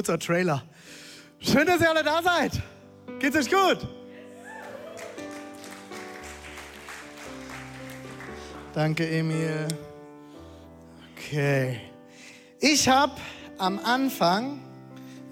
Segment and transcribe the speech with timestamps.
[0.00, 0.62] kurzer Trailer.
[1.40, 2.52] Schön, dass ihr alle da seid.
[3.18, 3.86] Geht's euch gut?
[8.72, 9.68] Danke, Emil.
[11.14, 11.82] Okay.
[12.60, 13.12] Ich habe
[13.58, 14.60] am Anfang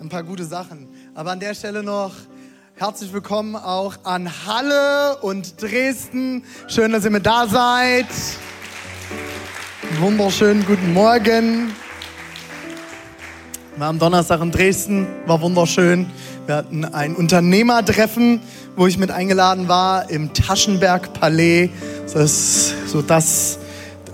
[0.03, 2.13] ein paar gute Sachen, aber an der Stelle noch
[2.75, 6.45] herzlich willkommen auch an Halle und Dresden.
[6.67, 8.07] Schön, dass ihr mit da seid.
[9.99, 11.75] Wunderschönen guten Morgen.
[13.79, 16.07] Wir haben Donnerstag in Dresden, war wunderschön.
[16.47, 18.41] Wir hatten ein Unternehmertreffen,
[18.75, 21.71] wo ich mit eingeladen war im Taschenberg Palais.
[22.13, 23.61] Das ist so das,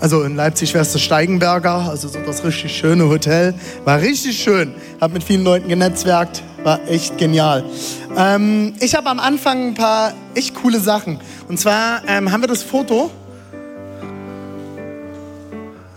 [0.01, 3.55] also in Leipzig wäre es das Steigenberger, also so das richtig schöne Hotel.
[3.87, 4.75] War richtig schön.
[5.01, 7.65] Hab mit vielen Leuten genetzwerkt, war echt genial.
[8.19, 11.21] Ähm, ich habe am Anfang ein paar echt coole Sachen.
[11.49, 13.11] Und zwar ähm, haben wir das Foto.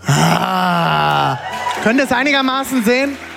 [0.06, 1.36] Ah,
[1.82, 3.27] könnt ihr es einigermaßen sehen?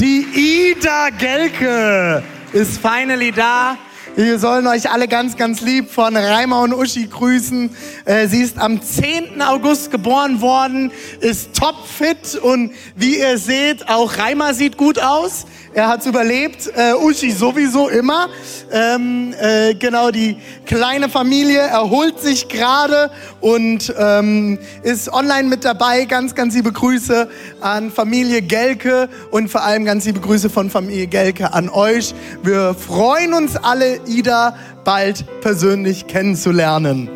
[0.00, 2.22] Die Ida Gelke
[2.54, 3.76] ist finally da.
[4.16, 7.70] Wir sollen euch alle ganz, ganz lieb von Reimer und Uschi grüßen.
[8.04, 9.40] Äh, sie ist am 10.
[9.40, 15.46] August geboren worden, ist topfit und wie ihr seht, auch Reimer sieht gut aus.
[15.72, 18.28] Er hat's überlebt, äh, Uschi sowieso immer.
[18.72, 20.36] Ähm, äh, genau, die
[20.66, 26.06] kleine Familie erholt sich gerade und ähm, ist online mit dabei.
[26.06, 27.28] Ganz, ganz liebe Grüße
[27.60, 32.16] an Familie Gelke und vor allem ganz liebe Grüße von Familie Gelke an euch.
[32.42, 37.08] Wir freuen uns alle, Ida bald persönlich kennenzulernen.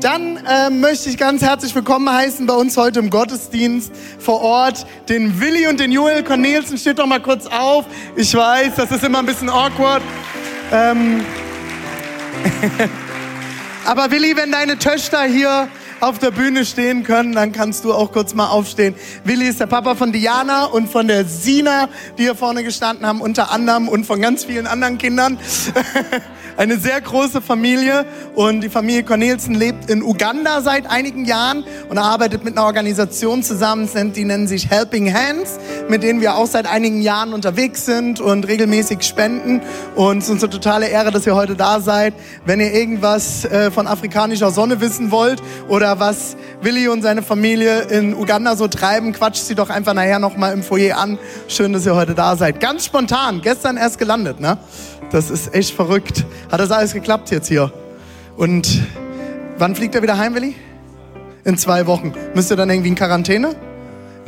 [0.00, 4.86] Dann äh, möchte ich ganz herzlich willkommen heißen bei uns heute im Gottesdienst vor Ort
[5.08, 6.76] den Willi und den Joel Cornelsen.
[6.76, 7.86] Steht doch mal kurz auf.
[8.14, 10.02] Ich weiß, das ist immer ein bisschen awkward.
[10.70, 11.24] Ähm
[13.86, 15.68] Aber Willi, wenn deine Töchter hier
[16.00, 18.94] auf der Bühne stehen können, dann kannst du auch kurz mal aufstehen.
[19.24, 23.20] Willi ist der Papa von Diana und von der Sina, die hier vorne gestanden haben,
[23.20, 25.38] unter anderem und von ganz vielen anderen Kindern.
[26.56, 31.98] Eine sehr große Familie und die Familie Cornelsen lebt in Uganda seit einigen Jahren und
[31.98, 35.58] arbeitet mit einer Organisation zusammen, die nennen sich Helping Hands,
[35.90, 39.60] mit denen wir auch seit einigen Jahren unterwegs sind und regelmäßig spenden.
[39.96, 42.14] Und es ist uns eine totale Ehre, dass ihr heute da seid.
[42.46, 47.82] Wenn ihr irgendwas äh, von afrikanischer Sonne wissen wollt oder was Willi und seine Familie
[47.82, 51.18] in Uganda so treiben, quatscht sie doch einfach nachher nochmal im Foyer an.
[51.48, 52.60] Schön, dass ihr heute da seid.
[52.60, 54.58] Ganz spontan, gestern erst gelandet, ne?
[55.10, 56.24] Das ist echt verrückt.
[56.50, 57.72] Hat das alles geklappt jetzt hier?
[58.36, 58.82] Und
[59.58, 60.54] wann fliegt er wieder heim, Willi?
[61.44, 62.12] In zwei Wochen.
[62.34, 63.54] Müsst ihr dann irgendwie in Quarantäne?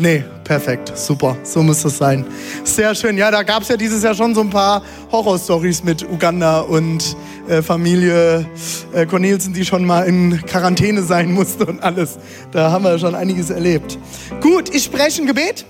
[0.01, 2.25] Nee, perfekt, super, so muss das sein.
[2.63, 3.19] Sehr schön.
[3.19, 7.17] Ja, da gab es ja dieses Jahr schon so ein paar Horrorstories mit Uganda und
[7.49, 8.47] äh, Familie
[8.95, 12.17] äh, Cornelsen, die schon mal in Quarantäne sein musste und alles.
[12.53, 13.99] Da haben wir schon einiges erlebt.
[14.41, 15.67] Gut, ich spreche ein Gebet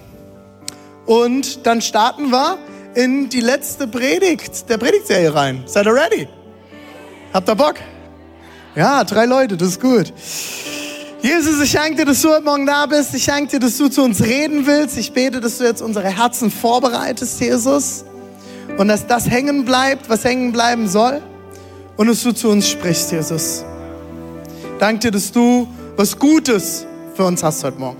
[1.06, 2.58] und dann starten wir
[2.94, 5.62] in die letzte Predigt der Predigtserie rein.
[5.64, 6.28] Seid ihr ready?
[7.32, 7.76] Habt ihr Bock?
[8.74, 10.12] Ja, drei Leute, das ist gut.
[11.20, 13.12] Jesus, ich danke dir, dass du heute Morgen da bist.
[13.12, 14.96] Ich danke dir, dass du zu uns reden willst.
[14.96, 18.04] Ich bete, dass du jetzt unsere Herzen vorbereitest, Jesus.
[18.76, 21.20] Und dass das hängen bleibt, was hängen bleiben soll.
[21.96, 23.64] Und dass du zu uns sprichst, Jesus.
[24.78, 26.86] Danke dir, dass du was Gutes
[27.16, 27.98] für uns hast heute Morgen.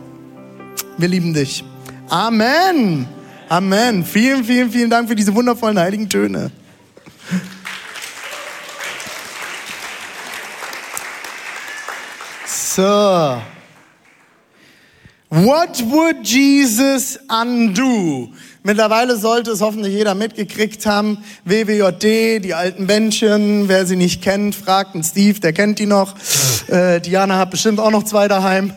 [0.97, 1.65] Wir lieben dich.
[2.09, 3.09] Amen.
[3.49, 4.05] Amen.
[4.05, 6.53] Vielen, vielen, vielen Dank für diese wundervollen heiligen Töne.
[12.79, 13.43] So.
[15.31, 18.29] What would Jesus undo?
[18.63, 21.19] Mittlerweile sollte es hoffentlich jeder mitgekriegt haben.
[21.45, 23.69] WWJD, die alten Bändchen.
[23.69, 26.15] Wer sie nicht kennt, fragt einen Steve, der kennt die noch.
[26.69, 28.73] Äh, Diana hat bestimmt auch noch zwei daheim.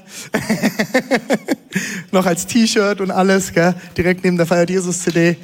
[2.11, 3.75] noch als T-Shirt und alles, gell?
[3.95, 5.37] direkt neben der Feiert Jesus CD.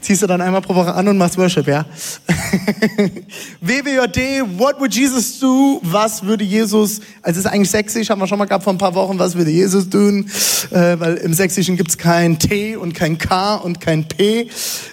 [0.00, 1.84] Ziehst du dann einmal pro Woche an und machst Worship, ja?
[3.60, 5.80] WWJD, what would Jesus do?
[5.82, 8.78] Was würde Jesus, also es ist eigentlich sächsisch, haben wir schon mal gehabt vor ein
[8.78, 10.30] paar Wochen, was würde Jesus tun?
[10.70, 14.48] Äh, weil im Sächsischen gibt's kein T und kein K und kein P.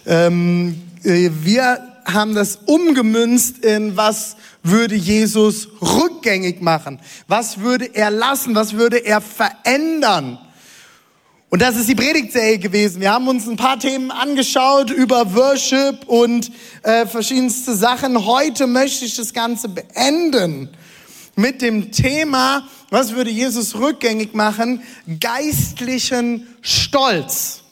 [0.05, 6.99] Ähm, äh, wir haben das umgemünzt in was würde Jesus rückgängig machen?
[7.27, 8.55] Was würde er lassen?
[8.55, 10.39] Was würde er verändern?
[11.49, 13.01] Und das ist die Predigtserie gewesen.
[13.01, 16.51] Wir haben uns ein paar Themen angeschaut über Worship und
[16.81, 18.25] äh, verschiedenste Sachen.
[18.25, 20.69] Heute möchte ich das Ganze beenden
[21.35, 24.81] mit dem Thema, was würde Jesus rückgängig machen?
[25.19, 27.64] Geistlichen Stolz.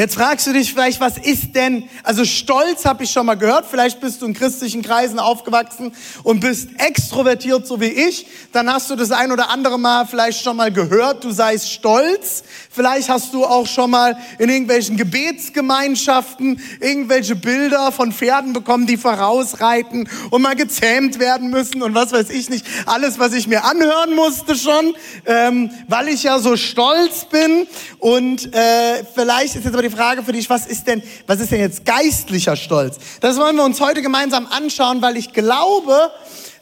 [0.00, 3.66] Jetzt fragst du dich vielleicht, was ist denn, also Stolz habe ich schon mal gehört,
[3.68, 5.92] vielleicht bist du in christlichen Kreisen aufgewachsen
[6.22, 10.40] und bist extrovertiert so wie ich, dann hast du das ein oder andere Mal vielleicht
[10.44, 16.60] schon mal gehört, du seist stolz, vielleicht hast du auch schon mal in irgendwelchen Gebetsgemeinschaften
[16.80, 22.30] irgendwelche Bilder von Pferden bekommen, die vorausreiten und mal gezähmt werden müssen und was weiß
[22.30, 24.94] ich nicht, alles, was ich mir anhören musste schon,
[25.26, 27.66] ähm, weil ich ja so stolz bin.
[27.98, 31.40] Und äh, vielleicht ist jetzt aber die die Frage für dich, was ist denn, was
[31.40, 32.96] ist denn jetzt geistlicher Stolz?
[33.20, 36.10] Das wollen wir uns heute gemeinsam anschauen, weil ich glaube,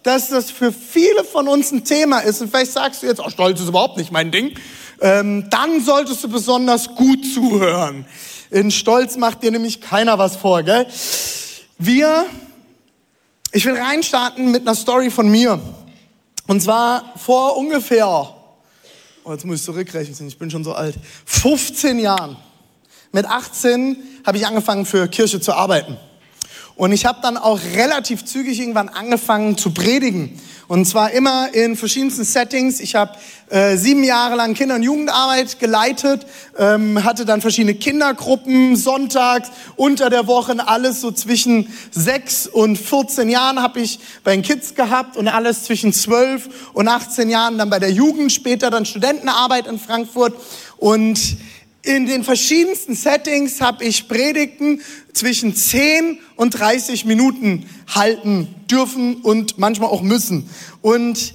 [0.03, 2.41] dass das für viele von uns ein Thema ist.
[2.41, 4.55] Und vielleicht sagst du jetzt, oh, Stolz ist überhaupt nicht mein Ding.
[5.01, 8.07] Ähm, dann solltest du besonders gut zuhören.
[8.51, 10.87] In Stolz macht dir nämlich keiner was vor, gell?
[11.79, 12.27] Wir,
[13.53, 15.61] ich will reinstarten mit einer Story von mir.
[16.47, 20.95] Und zwar vor ungefähr, oh, jetzt muss ich zurückrechnen, ich bin schon so alt,
[21.25, 22.37] 15 Jahren
[23.17, 23.97] mit 18
[24.27, 25.97] habe ich angefangen für Kirche zu arbeiten.
[26.75, 30.39] Und ich habe dann auch relativ zügig irgendwann angefangen zu predigen.
[30.69, 32.79] Und zwar immer in verschiedensten Settings.
[32.79, 33.13] Ich habe
[33.49, 36.27] äh, sieben Jahre lang Kinder- und Jugendarbeit geleitet,
[36.59, 43.31] ähm, hatte dann verschiedene Kindergruppen, sonntags, unter der Woche, alles so zwischen sechs und 14
[43.31, 47.71] Jahren habe ich bei den Kids gehabt und alles zwischen zwölf und 18 Jahren dann
[47.71, 50.35] bei der Jugend, später dann Studentenarbeit in Frankfurt.
[50.79, 51.39] Und
[51.87, 59.59] in den verschiedensten Settings habe ich Predigten zwischen 10 und 30 Minuten halten dürfen und
[59.59, 60.51] manchmal auch müssen.
[60.83, 61.35] Und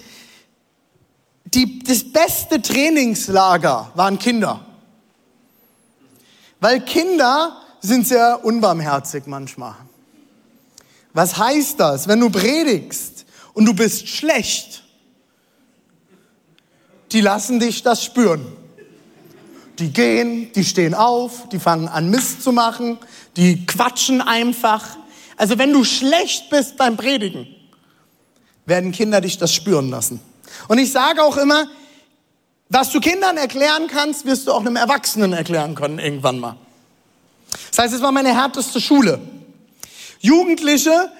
[1.45, 4.65] die, das beste Trainingslager waren Kinder.
[6.59, 9.75] Weil Kinder sind sehr unbarmherzig manchmal.
[11.13, 12.07] Was heißt das?
[12.07, 14.83] Wenn du predigst und du bist schlecht,
[17.11, 18.60] die lassen dich das spüren.
[19.79, 22.97] Die gehen, die stehen auf, die fangen an Mist zu machen,
[23.35, 24.97] die quatschen einfach.
[25.37, 27.47] Also wenn du schlecht bist beim Predigen,
[28.65, 30.19] werden Kinder dich das spüren lassen.
[30.67, 31.67] Und ich sage auch immer,
[32.69, 36.55] was du Kindern erklären kannst, wirst du auch einem Erwachsenen erklären können irgendwann mal.
[37.69, 39.19] Das heißt, es war meine härteste Schule.
[40.19, 41.11] Jugendliche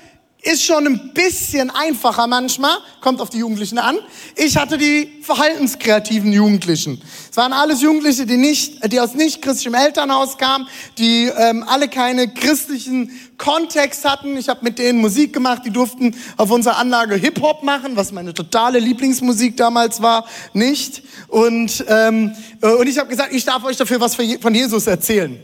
[0.43, 3.97] ist schon ein bisschen einfacher manchmal, kommt auf die Jugendlichen an.
[4.35, 6.99] Ich hatte die verhaltenskreativen Jugendlichen.
[7.29, 10.67] Es waren alles Jugendliche, die nicht, die aus nicht christlichem Elternhaus kamen,
[10.97, 14.35] die ähm, alle keine christlichen Kontext hatten.
[14.35, 18.11] Ich habe mit denen Musik gemacht, die durften auf unserer Anlage Hip Hop machen, was
[18.11, 21.03] meine totale Lieblingsmusik damals war, nicht.
[21.27, 25.39] Und ähm, äh, und ich habe gesagt, ich darf euch dafür was von Jesus erzählen.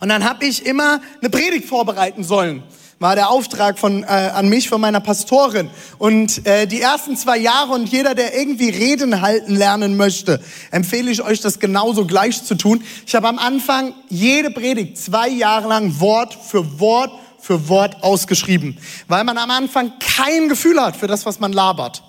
[0.00, 2.62] Und dann habe ich immer eine Predigt vorbereiten sollen
[2.98, 5.70] war der Auftrag von, äh, an mich von meiner Pastorin.
[5.98, 11.10] Und äh, die ersten zwei Jahre und jeder, der irgendwie Reden halten lernen möchte, empfehle
[11.10, 12.82] ich euch, das genauso gleich zu tun.
[13.06, 18.76] Ich habe am Anfang jede Predigt zwei Jahre lang Wort für Wort für Wort ausgeschrieben,
[19.06, 22.02] weil man am Anfang kein Gefühl hat für das, was man labert.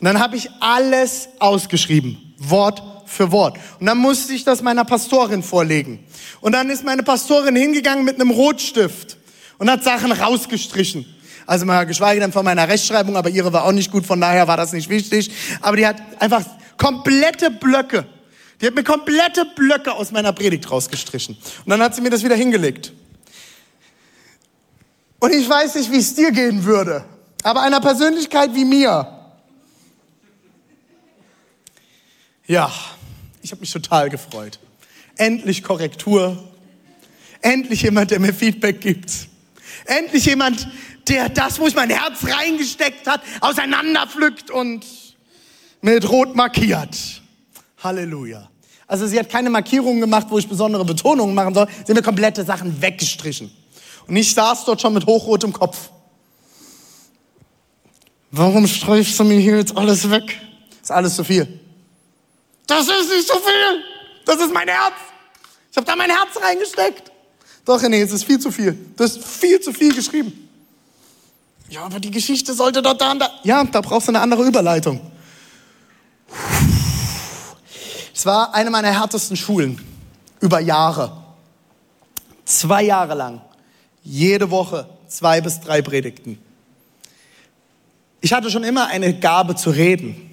[0.00, 3.56] Und dann habe ich alles ausgeschrieben, Wort für Wort.
[3.78, 6.04] Und dann musste ich das meiner Pastorin vorlegen.
[6.40, 9.16] Und dann ist meine Pastorin hingegangen mit einem Rotstift
[9.58, 11.06] und hat Sachen rausgestrichen.
[11.46, 14.48] Also mal geschweige denn von meiner Rechtschreibung, aber ihre war auch nicht gut, von daher
[14.48, 15.30] war das nicht wichtig.
[15.60, 16.44] Aber die hat einfach
[16.78, 18.06] komplette Blöcke.
[18.60, 21.36] Die hat mir komplette Blöcke aus meiner Predigt rausgestrichen.
[21.36, 22.92] Und dann hat sie mir das wieder hingelegt.
[25.18, 27.04] Und ich weiß nicht, wie es dir gehen würde.
[27.42, 29.08] Aber einer Persönlichkeit wie mir.
[32.46, 32.72] Ja,
[33.42, 34.58] ich habe mich total gefreut.
[35.16, 36.42] Endlich Korrektur.
[37.40, 39.28] Endlich jemand, der mir Feedback gibt.
[39.84, 40.68] Endlich jemand,
[41.08, 44.84] der das, wo ich mein Herz reingesteckt hat, auseinanderpflückt und
[45.82, 46.96] mit Rot markiert.
[47.82, 48.48] Halleluja.
[48.86, 51.66] Also sie hat keine Markierungen gemacht, wo ich besondere Betonungen machen soll.
[51.66, 53.50] Sie hat mir komplette Sachen weggestrichen.
[54.06, 55.90] Und ich saß dort schon mit hochrotem Kopf.
[58.30, 60.40] Warum streifst du mir hier jetzt alles weg?
[60.84, 61.60] ist alles zu viel.
[62.66, 63.84] Das ist nicht zu viel.
[64.26, 64.94] Das ist mein Herz.
[65.70, 67.10] Ich habe da mein Herz reingesteckt.
[67.64, 68.76] Doch, René, es ist viel zu viel.
[68.96, 70.32] Du hast viel zu viel geschrieben.
[71.70, 73.30] Ja, aber die Geschichte sollte dort da und da.
[73.42, 75.00] Ja, da brauchst du eine andere Überleitung.
[78.14, 79.80] Es war eine meiner härtesten Schulen.
[80.40, 81.24] Über Jahre.
[82.44, 83.40] Zwei Jahre lang.
[84.02, 86.38] Jede Woche zwei bis drei Predigten.
[88.20, 90.30] Ich hatte schon immer eine Gabe zu reden.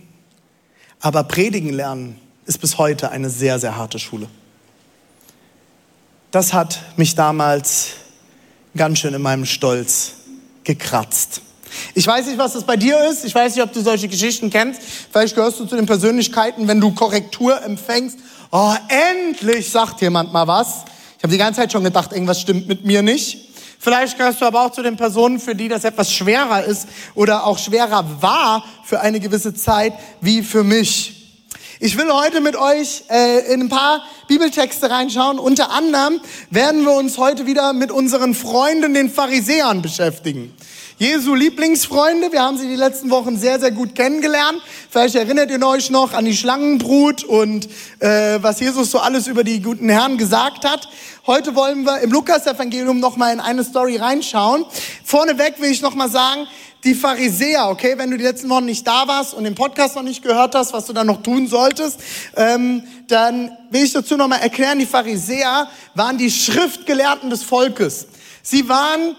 [0.99, 4.27] Aber predigen lernen ist bis heute eine sehr, sehr harte Schule.
[6.31, 7.87] Das hat mich damals
[8.75, 10.13] ganz schön in meinem Stolz
[10.63, 11.41] gekratzt.
[11.93, 13.25] Ich weiß nicht, was das bei dir ist.
[13.25, 14.81] Ich weiß nicht, ob du solche Geschichten kennst.
[15.11, 18.17] Vielleicht gehörst du zu den Persönlichkeiten, wenn du Korrektur empfängst.
[18.49, 20.85] Oh, endlich sagt jemand mal was.
[21.17, 23.49] Ich habe die ganze Zeit schon gedacht, irgendwas stimmt mit mir nicht.
[23.77, 27.45] Vielleicht gehörst du aber auch zu den Personen, für die das etwas schwerer ist oder
[27.45, 31.20] auch schwerer war für eine gewisse Zeit wie für mich.
[31.83, 35.39] Ich will heute mit euch äh, in ein paar Bibeltexte reinschauen.
[35.39, 36.21] Unter anderem
[36.51, 40.55] werden wir uns heute wieder mit unseren Freunden, den Pharisäern, beschäftigen.
[40.99, 42.31] Jesu Lieblingsfreunde.
[42.31, 44.61] Wir haben sie die letzten Wochen sehr, sehr gut kennengelernt.
[44.91, 49.43] Vielleicht erinnert ihr euch noch an die Schlangenbrut und äh, was Jesus so alles über
[49.43, 50.87] die guten Herren gesagt hat.
[51.25, 54.65] Heute wollen wir im Lukas-Evangelium noch mal in eine Story reinschauen.
[55.03, 56.45] Vorneweg will ich noch mal sagen,
[56.83, 60.03] die Pharisäer, okay, wenn du die letzten Wochen nicht da warst und den Podcast noch
[60.03, 61.99] nicht gehört hast, was du dann noch tun solltest,
[62.35, 68.07] ähm, dann will ich dazu noch mal erklären, die Pharisäer waren die Schriftgelehrten des Volkes.
[68.41, 69.15] Sie waren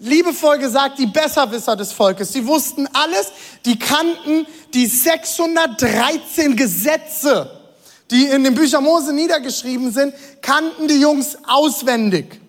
[0.00, 2.32] liebevoll gesagt, die Besserwisser des Volkes.
[2.32, 3.30] Sie wussten alles,
[3.64, 7.60] die kannten die 613 Gesetze,
[8.10, 12.40] die in den Büchern Mose niedergeschrieben sind, kannten die Jungs auswendig.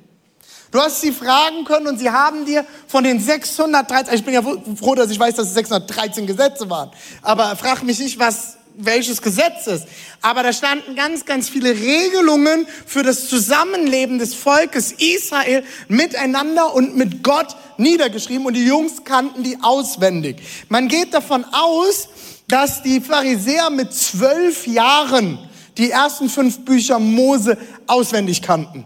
[0.76, 4.42] Du hast sie fragen können und sie haben dir von den 613, ich bin ja
[4.42, 6.92] froh, dass ich weiß, dass es 613 Gesetze waren,
[7.22, 9.88] aber frag mich nicht, was welches Gesetz ist.
[10.22, 16.98] Aber da standen ganz, ganz viele Regelungen für das Zusammenleben des Volkes Israel miteinander und
[16.98, 20.42] mit Gott niedergeschrieben und die Jungs kannten die auswendig.
[20.68, 22.10] Man geht davon aus,
[22.50, 25.40] dass die Pharisäer mit zwölf Jahren
[25.78, 28.86] die ersten fünf Bücher Mose auswendig kannten.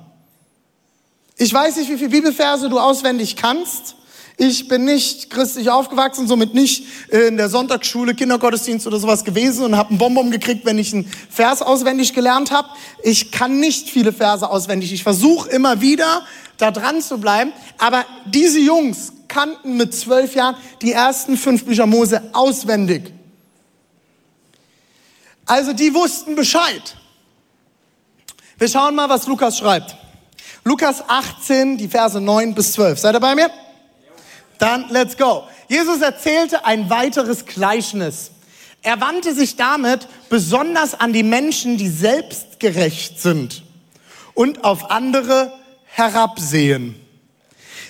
[1.41, 3.96] Ich weiß nicht, wie viele Bibelverse du auswendig kannst.
[4.36, 9.77] Ich bin nicht christlich aufgewachsen, somit nicht in der Sonntagsschule, Kindergottesdienst oder sowas gewesen und
[9.77, 12.67] habe einen Bonbon gekriegt, wenn ich einen Vers auswendig gelernt habe.
[13.03, 14.91] Ich kann nicht viele Verse auswendig.
[14.91, 16.25] Ich versuche immer wieder,
[16.58, 17.53] da dran zu bleiben.
[17.77, 23.13] Aber diese Jungs kannten mit zwölf Jahren die ersten fünf Bücher Mose auswendig.
[25.46, 26.98] Also die wussten Bescheid.
[28.58, 29.96] Wir schauen mal, was Lukas schreibt.
[30.63, 32.99] Lukas 18, die Verse 9 bis 12.
[32.99, 33.49] Seid ihr bei mir?
[34.57, 35.43] Dann let's go.
[35.67, 38.31] Jesus erzählte ein weiteres Gleichnis.
[38.81, 43.63] Er wandte sich damit besonders an die Menschen, die selbstgerecht sind
[44.33, 45.53] und auf andere
[45.85, 46.95] herabsehen.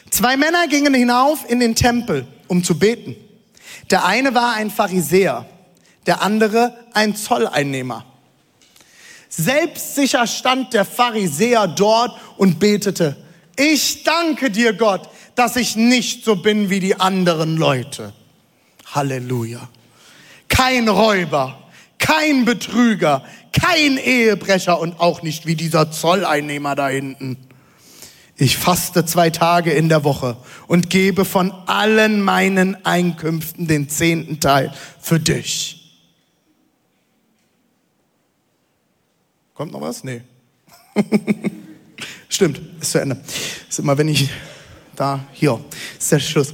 [0.10, 3.16] Zwei Männer gingen hinauf in den Tempel, um zu beten.
[3.92, 5.46] Der eine war ein Pharisäer,
[6.06, 8.06] der andere ein Zolleinnehmer.
[9.30, 13.16] Selbstsicher stand der Pharisäer dort und betete,
[13.56, 18.14] ich danke dir, Gott, dass ich nicht so bin wie die anderen Leute.
[18.94, 19.70] Halleluja.
[20.48, 21.60] Kein Räuber,
[22.00, 27.38] kein Betrüger, kein Ehebrecher und auch nicht wie dieser Zolleinnehmer da hinten.
[28.36, 34.40] Ich faste zwei Tage in der Woche und gebe von allen meinen Einkünften den zehnten
[34.40, 35.79] Teil für dich.
[39.60, 40.06] Kommt noch was?
[40.06, 40.22] Nee.
[42.30, 43.22] Stimmt, ist zu Ende.
[43.68, 44.30] ist immer, wenn ich
[44.96, 45.60] da, hier,
[45.98, 46.54] ist der Schluss.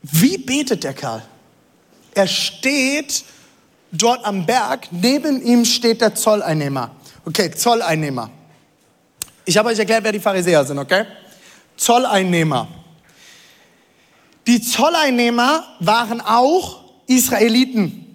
[0.00, 1.24] Wie betet der Kerl?
[2.14, 3.24] Er steht
[3.90, 6.94] dort am Berg, neben ihm steht der Zolleinnehmer.
[7.24, 8.30] Okay, Zolleinnehmer.
[9.44, 11.04] Ich habe euch erklärt, wer die Pharisäer sind, okay?
[11.76, 12.68] Zolleinnehmer.
[14.46, 18.09] Die Zolleinnehmer waren auch Israeliten.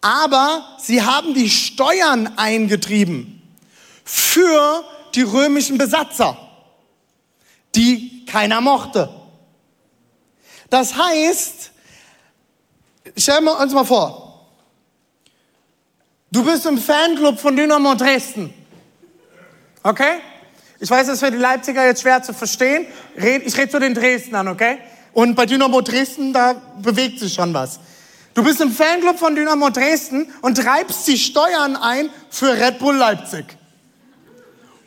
[0.00, 3.42] Aber sie haben die Steuern eingetrieben
[4.04, 6.36] für die römischen Besatzer
[7.74, 9.08] die keiner mochte.
[10.68, 11.72] Das heißt,
[13.16, 14.48] stellen wir uns mal vor,
[16.30, 18.52] du bist im Fanclub von Dynamo Dresden.
[19.82, 20.20] Okay?
[20.78, 22.86] Ich weiß, das ist für die Leipziger jetzt schwer zu verstehen.
[23.16, 24.78] Ich rede zu den Dresdnern, okay?
[25.12, 27.80] Und bei Dynamo Dresden, da bewegt sich schon was.
[28.34, 32.94] Du bist im Fanclub von Dynamo Dresden und treibst die Steuern ein für Red Bull
[32.94, 33.44] Leipzig.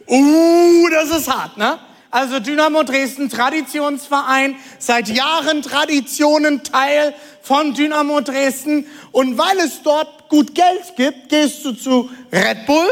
[0.07, 1.77] Uh, das ist hart, ne?
[2.09, 8.85] Also Dynamo Dresden, Traditionsverein, seit Jahren Traditionen Teil von Dynamo Dresden.
[9.11, 12.87] Und weil es dort gut Geld gibt, gehst du zu Red Bull,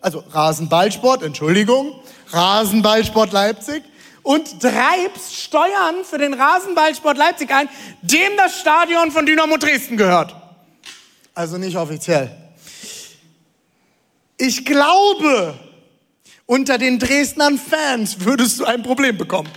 [0.00, 3.84] also Rasenballsport, Entschuldigung, Rasenballsport Leipzig
[4.22, 7.68] und treibst Steuern für den Rasenballsport Leipzig ein,
[8.02, 10.34] dem das Stadion von Dynamo Dresden gehört.
[11.34, 12.30] Also nicht offiziell.
[14.36, 15.54] Ich glaube,
[16.46, 19.50] unter den Dresdnern Fans würdest du ein Problem bekommen.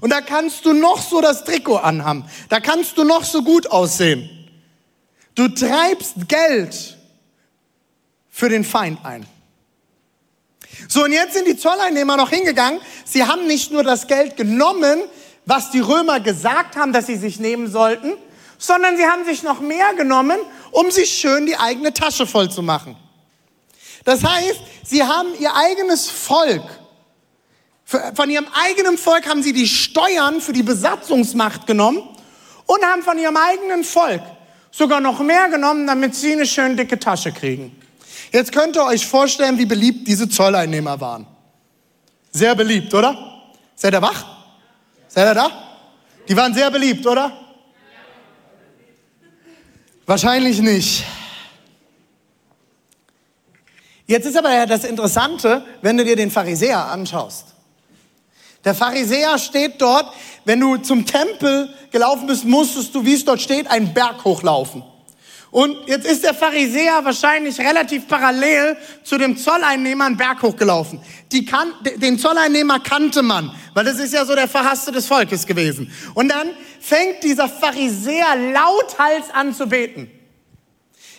[0.00, 2.24] Und da kannst du noch so das Trikot anhaben.
[2.48, 4.28] Da kannst du noch so gut aussehen.
[5.34, 6.98] Du treibst Geld
[8.30, 9.26] für den Feind ein.
[10.88, 12.80] So, und jetzt sind die Zolleinnehmer noch hingegangen.
[13.04, 15.02] Sie haben nicht nur das Geld genommen,
[15.44, 18.14] was die Römer gesagt haben, dass sie sich nehmen sollten,
[18.58, 20.38] sondern sie haben sich noch mehr genommen,
[20.70, 22.96] um sich schön die eigene Tasche voll zu machen.
[24.04, 26.62] Das heißt, sie haben ihr eigenes Volk,
[28.14, 32.02] von ihrem eigenen Volk haben sie die Steuern für die Besatzungsmacht genommen
[32.66, 34.22] und haben von ihrem eigenen Volk
[34.70, 37.76] sogar noch mehr genommen, damit sie eine schön dicke Tasche kriegen.
[38.32, 41.26] Jetzt könnt ihr euch vorstellen, wie beliebt diese Zolleinnehmer waren.
[42.30, 43.42] Sehr beliebt, oder?
[43.74, 44.24] Seid ihr wach?
[45.06, 45.50] Seid ihr da?
[46.26, 47.30] Die waren sehr beliebt, oder?
[50.06, 51.04] Wahrscheinlich nicht.
[54.06, 57.48] Jetzt ist aber ja das Interessante, wenn du dir den Pharisäer anschaust.
[58.64, 60.12] Der Pharisäer steht dort,
[60.44, 64.82] wenn du zum Tempel gelaufen bist, musstest du, wie es dort steht, einen Berg hochlaufen.
[65.52, 70.98] Und jetzt ist der Pharisäer wahrscheinlich relativ parallel zu dem Zolleinnehmer einen Berg hochgelaufen.
[71.30, 75.46] Die kan den Zolleinnehmer kannte man, weil das ist ja so der Verhasste des Volkes
[75.46, 75.92] gewesen.
[76.14, 76.48] Und dann
[76.80, 80.10] fängt dieser Pharisäer lauthals an zu beten.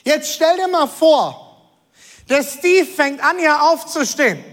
[0.04, 1.70] Jetzt stell dir mal vor,
[2.28, 4.44] der Steve fängt an, hier aufzustehen.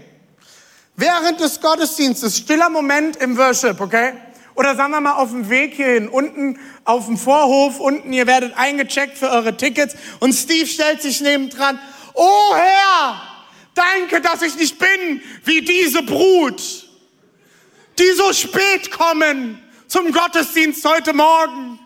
[0.95, 4.13] Während des Gottesdienstes, stiller Moment im Worship, okay?
[4.55, 8.57] Oder sagen wir mal auf dem Weg hierhin, unten auf dem Vorhof, unten, ihr werdet
[8.57, 11.79] eingecheckt für eure Tickets und Steve stellt sich nebendran,
[12.13, 13.21] oh Herr,
[13.73, 16.61] danke, dass ich nicht bin wie diese Brut,
[17.97, 21.79] die so spät kommen zum Gottesdienst heute Morgen.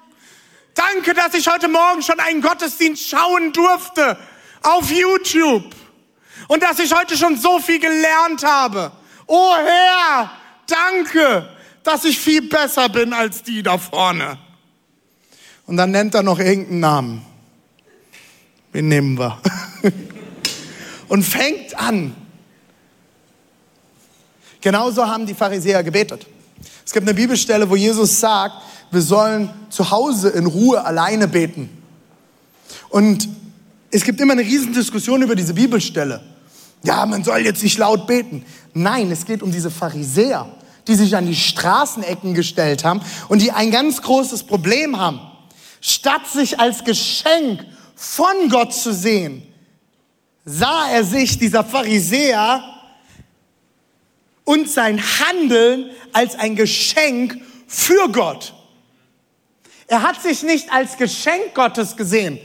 [0.73, 4.17] Danke, dass ich heute Morgen schon einen Gottesdienst schauen durfte
[4.61, 5.73] auf YouTube
[6.47, 8.91] und dass ich heute schon so viel gelernt habe.
[9.27, 10.31] Oh Herr,
[10.67, 11.54] danke,
[11.85, 14.37] dass ich viel besser bin als die da vorne.
[15.65, 17.25] Und dann nennt er noch irgendeinen Namen.
[18.73, 19.39] Wen nehmen wir?
[21.07, 22.13] und fängt an.
[24.61, 26.25] Genauso haben die Pharisäer gebetet.
[26.83, 28.55] Es gibt eine Bibelstelle, wo Jesus sagt,
[28.91, 31.69] wir sollen zu Hause in Ruhe alleine beten.
[32.89, 33.29] Und
[33.91, 36.21] es gibt immer eine Riesendiskussion über diese Bibelstelle.
[36.83, 38.43] Ja, man soll jetzt nicht laut beten.
[38.73, 40.47] Nein, es geht um diese Pharisäer,
[40.87, 45.19] die sich an die Straßenecken gestellt haben und die ein ganz großes Problem haben.
[45.81, 49.43] Statt sich als Geschenk von Gott zu sehen,
[50.45, 52.63] sah er sich, dieser Pharisäer,
[54.45, 58.53] und sein Handeln als ein Geschenk für Gott.
[59.87, 62.39] Er hat sich nicht als Geschenk Gottes gesehen.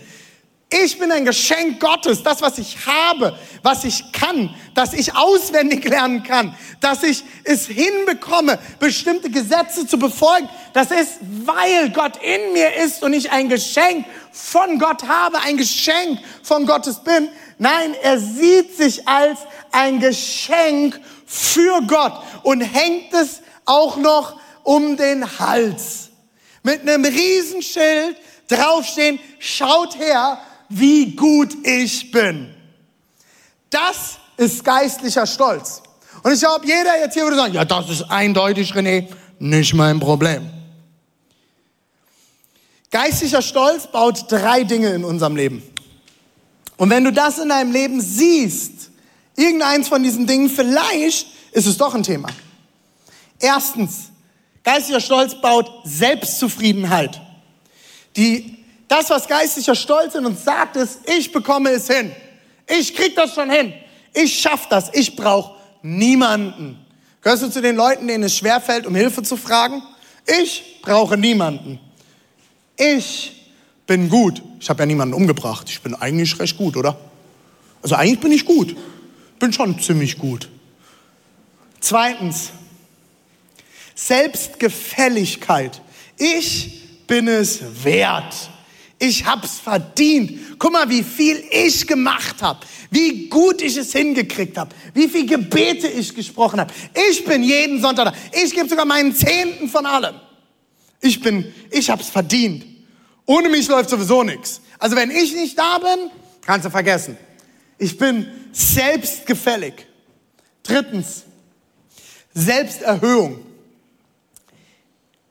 [0.72, 5.85] Ich bin ein Geschenk Gottes, das, was ich habe, was ich kann, dass ich auswendig
[5.85, 10.48] lernen kann, dass ich es hinbekomme, bestimmte Gesetze zu befolgen.
[10.72, 15.56] Das ist, weil Gott in mir ist und ich ein Geschenk von Gott habe, ein
[15.56, 17.28] Geschenk von Gottes bin.
[17.59, 19.40] Nein, er sieht sich als
[19.72, 22.12] ein Geschenk für Gott
[22.44, 26.11] und hängt es auch noch um den Hals.
[26.62, 30.38] Mit einem Riesenschild draufstehen, schaut her,
[30.70, 32.54] wie gut ich bin.
[33.68, 35.83] Das ist geistlicher Stolz.
[36.22, 39.06] Und ich glaube, jeder jetzt hier würde sagen, ja, das ist eindeutig, René,
[39.38, 40.48] nicht mein Problem.
[42.90, 45.62] Geistlicher Stolz baut drei Dinge in unserem Leben.
[46.76, 48.90] Und wenn du das in deinem Leben siehst,
[49.37, 52.28] irgendeins von diesen Dingen, vielleicht ist es doch ein Thema.
[53.38, 54.11] Erstens,
[54.62, 57.20] geistlicher Stolz baut Selbstzufriedenheit.
[58.16, 58.60] Die
[58.90, 62.11] das, was geistlicher Stolz in uns sagt, ist, ich bekomme es hin.
[62.66, 63.72] Ich krieg das schon hin.
[64.12, 64.90] Ich schaff das.
[64.92, 66.76] Ich brauche niemanden.
[67.22, 69.81] Gehörst du zu den Leuten, denen es schwerfällt, um Hilfe zu fragen?
[70.26, 71.79] Ich brauche niemanden.
[72.76, 73.53] Ich
[73.87, 74.42] bin gut.
[74.59, 75.70] Ich habe ja niemanden umgebracht.
[75.70, 76.98] Ich bin eigentlich recht gut, oder?
[77.83, 78.76] Also eigentlich bin ich gut.
[79.38, 80.48] Bin schon ziemlich gut.
[81.79, 82.50] Zweitens,
[83.94, 85.81] Selbstgefälligkeit.
[86.16, 88.50] Ich bin es wert.
[89.02, 90.58] Ich hab's verdient.
[90.58, 92.60] Guck mal, wie viel ich gemacht habe,
[92.90, 96.72] wie gut ich es hingekriegt habe, wie viel Gebete ich gesprochen habe.
[97.08, 98.14] Ich bin jeden Sonntag da.
[98.30, 100.16] Ich gebe sogar meinen Zehnten von allem.
[101.00, 102.66] Ich bin, ich hab's verdient.
[103.24, 104.60] Ohne mich läuft sowieso nichts.
[104.78, 106.10] Also wenn ich nicht da bin,
[106.42, 107.16] kannst du vergessen.
[107.78, 109.86] Ich bin selbstgefällig.
[110.62, 111.22] Drittens,
[112.34, 113.46] Selbsterhöhung.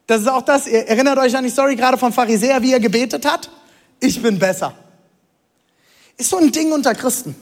[0.08, 2.80] Das ist auch das, ihr erinnert euch an die Story gerade von Pharisäer, wie er
[2.80, 3.48] gebetet hat?
[4.00, 4.74] Ich bin besser.
[6.16, 7.34] Ist so ein Ding unter Christen.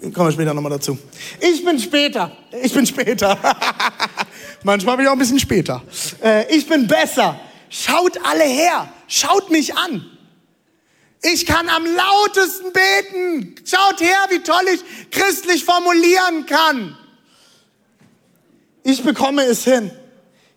[0.00, 0.96] Kommen wir später nochmal dazu.
[1.40, 2.30] Ich bin später.
[2.62, 3.36] Ich bin später.
[4.62, 5.82] Manchmal bin ich auch ein bisschen später.
[6.22, 7.38] Äh, ich bin besser.
[7.68, 8.92] Schaut alle her.
[9.08, 10.06] Schaut mich an.
[11.22, 13.54] Ich kann am lautesten beten.
[13.64, 16.96] Schaut her, wie toll ich christlich formulieren kann.
[18.84, 19.90] Ich bekomme es hin.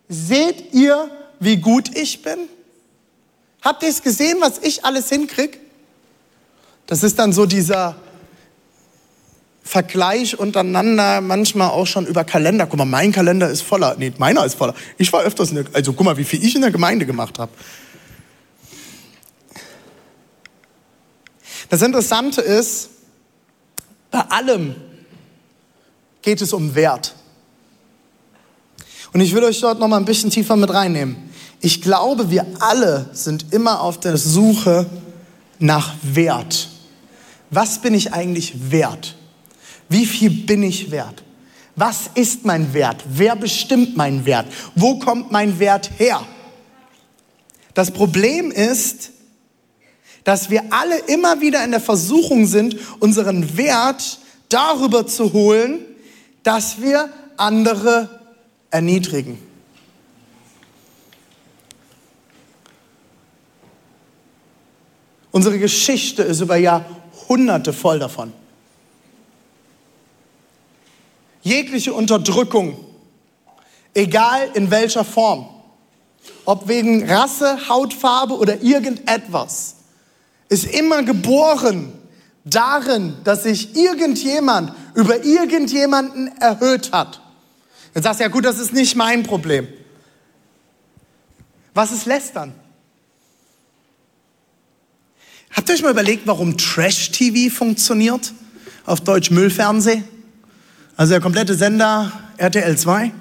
[0.08, 1.10] Seht ihr,
[1.40, 2.48] wie gut ich bin?
[3.62, 5.60] Habt ihr es gesehen, was ich alles hinkrieg?
[6.86, 7.96] Das ist dann so dieser
[9.62, 12.66] Vergleich untereinander, manchmal auch schon über Kalender.
[12.66, 13.94] Guck mal, mein Kalender ist voller.
[13.96, 14.74] Nee, meiner ist voller.
[14.98, 17.38] Ich war öfters in der, also guck mal, wie viel ich in der Gemeinde gemacht
[17.38, 17.52] habe.
[21.70, 22.90] Das Interessante ist,
[24.10, 24.74] bei allem
[26.20, 27.14] geht es um Wert.
[29.12, 31.31] Und ich will euch dort noch mal ein bisschen tiefer mit reinnehmen.
[31.64, 34.84] Ich glaube, wir alle sind immer auf der Suche
[35.60, 36.68] nach Wert.
[37.50, 39.14] Was bin ich eigentlich wert?
[39.88, 41.22] Wie viel bin ich wert?
[41.76, 43.04] Was ist mein Wert?
[43.08, 44.46] Wer bestimmt meinen Wert?
[44.74, 46.20] Wo kommt mein Wert her?
[47.74, 49.10] Das Problem ist,
[50.24, 55.78] dass wir alle immer wieder in der Versuchung sind, unseren Wert darüber zu holen,
[56.42, 58.20] dass wir andere
[58.70, 59.51] erniedrigen.
[65.32, 68.32] Unsere Geschichte ist über Jahrhunderte voll davon.
[71.42, 72.76] Jegliche Unterdrückung,
[73.94, 75.48] egal in welcher Form,
[76.44, 79.76] ob wegen Rasse, Hautfarbe oder irgendetwas,
[80.48, 81.92] ist immer geboren
[82.44, 87.20] darin, dass sich irgendjemand über irgendjemanden erhöht hat.
[87.94, 89.66] Dann sagst du, ja gut, das ist nicht mein Problem.
[91.74, 92.54] Was ist Lästern?
[95.52, 98.32] Habt ihr euch mal überlegt, warum Trash-TV funktioniert?
[98.86, 100.02] Auf Deutsch Müllfernseh?
[100.96, 103.12] Also der komplette Sender RTL 2?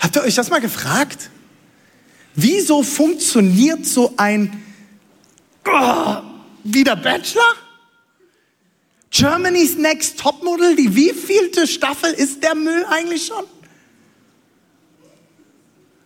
[0.00, 1.30] Habt ihr euch das mal gefragt?
[2.34, 4.62] Wieso funktioniert so ein
[5.66, 6.16] oh,
[6.64, 7.54] wie der Bachelor?
[9.10, 13.44] Germany's Next Topmodel, die wievielte Staffel ist der Müll eigentlich schon?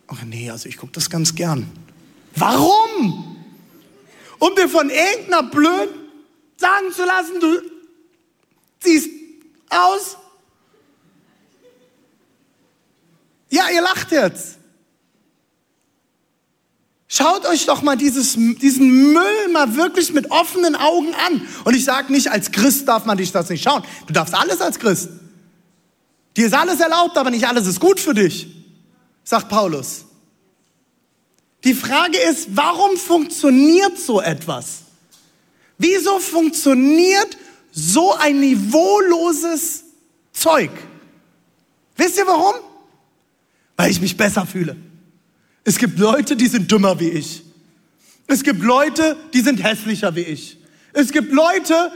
[0.08, 1.66] Ach nee, also ich gucke das ganz gern.
[2.36, 3.37] Warum?
[4.38, 5.90] Um dir von irgendeiner Blöd
[6.56, 7.62] sagen zu lassen, du
[8.80, 9.10] siehst
[9.70, 10.16] aus.
[13.50, 14.58] Ja, ihr lacht jetzt.
[17.10, 21.48] Schaut euch doch mal dieses, diesen Müll mal wirklich mit offenen Augen an.
[21.64, 23.82] Und ich sage nicht, als Christ darf man dich das nicht schauen.
[24.06, 25.08] Du darfst alles als Christ.
[26.36, 28.46] Dir ist alles erlaubt, aber nicht alles ist gut für dich,
[29.24, 30.04] sagt Paulus.
[31.64, 34.82] Die Frage ist, warum funktioniert so etwas?
[35.76, 37.36] Wieso funktioniert
[37.72, 39.84] so ein niveauloses
[40.32, 40.70] Zeug?
[41.96, 42.54] Wisst ihr warum?
[43.76, 44.76] Weil ich mich besser fühle.
[45.64, 47.42] Es gibt Leute, die sind dümmer wie ich.
[48.26, 50.58] Es gibt Leute, die sind hässlicher wie ich.
[50.92, 51.92] Es gibt Leute,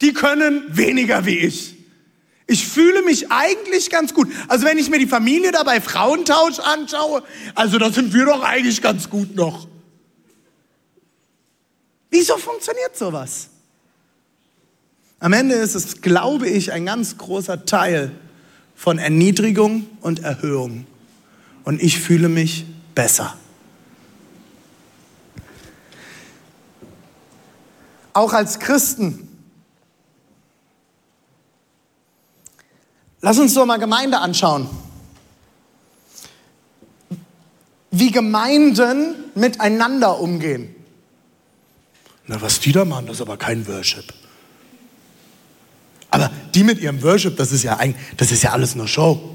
[0.00, 1.75] die können weniger wie ich.
[2.46, 4.28] Ich fühle mich eigentlich ganz gut.
[4.46, 7.22] Also wenn ich mir die Familie da bei Frauentausch anschaue,
[7.54, 9.66] also da sind wir doch eigentlich ganz gut noch.
[12.10, 13.48] Wieso funktioniert sowas?
[15.18, 18.12] Am Ende ist es, glaube ich, ein ganz großer Teil
[18.76, 20.86] von Erniedrigung und Erhöhung
[21.64, 23.36] und ich fühle mich besser.
[28.12, 29.25] Auch als Christen.
[33.20, 34.68] Lass uns doch mal Gemeinde anschauen.
[37.90, 40.74] Wie Gemeinden miteinander umgehen.
[42.26, 44.12] Na, was die da machen, das ist aber kein Worship.
[46.10, 49.34] Aber die mit ihrem Worship, das ist ja, ein, das ist ja alles nur Show.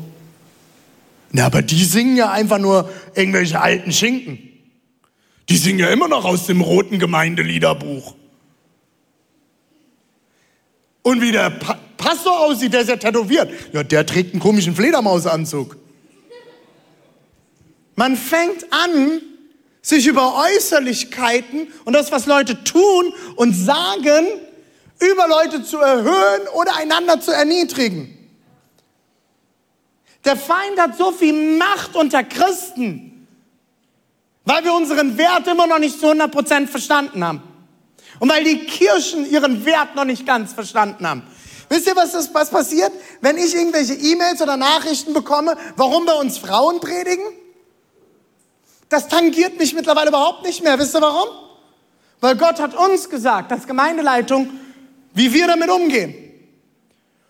[1.31, 4.39] Na, aber die singen ja einfach nur irgendwelche alten Schinken.
[5.49, 8.15] Die singen ja immer noch aus dem roten Gemeindeliederbuch.
[11.03, 13.49] Und wie der pa Pastor aussieht, der ist ja tätowiert.
[13.71, 15.77] Ja, der trägt einen komischen Fledermausanzug.
[17.95, 19.21] Man fängt an,
[19.81, 24.25] sich über Äußerlichkeiten und das, was Leute tun und sagen,
[24.99, 28.17] über Leute zu erhöhen oder einander zu erniedrigen.
[30.25, 33.27] Der Feind hat so viel Macht unter Christen,
[34.45, 37.41] weil wir unseren Wert immer noch nicht zu 100% verstanden haben.
[38.19, 41.23] Und weil die Kirchen ihren Wert noch nicht ganz verstanden haben.
[41.71, 46.11] Wisst ihr, was, das, was passiert, wenn ich irgendwelche E-Mails oder Nachrichten bekomme, warum bei
[46.11, 47.23] uns Frauen predigen?
[48.89, 50.77] Das tangiert mich mittlerweile überhaupt nicht mehr.
[50.77, 51.29] Wisst ihr warum?
[52.19, 54.49] Weil Gott hat uns gesagt, als Gemeindeleitung,
[55.13, 56.13] wie wir damit umgehen.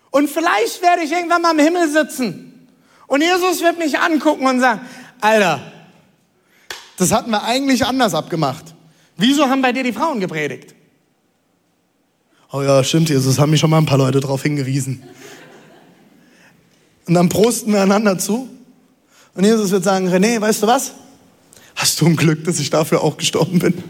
[0.09, 2.67] Und vielleicht werde ich irgendwann mal im Himmel sitzen
[3.05, 4.81] und Jesus wird mich angucken und sagen,
[5.21, 5.71] Alter,
[6.97, 8.73] das hatten wir eigentlich anders abgemacht.
[9.17, 10.73] Wieso haben bei dir die Frauen gepredigt?
[12.53, 15.01] Oh ja, stimmt, Jesus, haben mich schon mal ein paar Leute darauf hingewiesen.
[17.07, 18.49] Und dann prosten wir einander zu.
[19.33, 20.91] Und Jesus wird sagen, René, weißt du was?
[21.75, 23.81] Hast du ein Glück, dass ich dafür auch gestorben bin?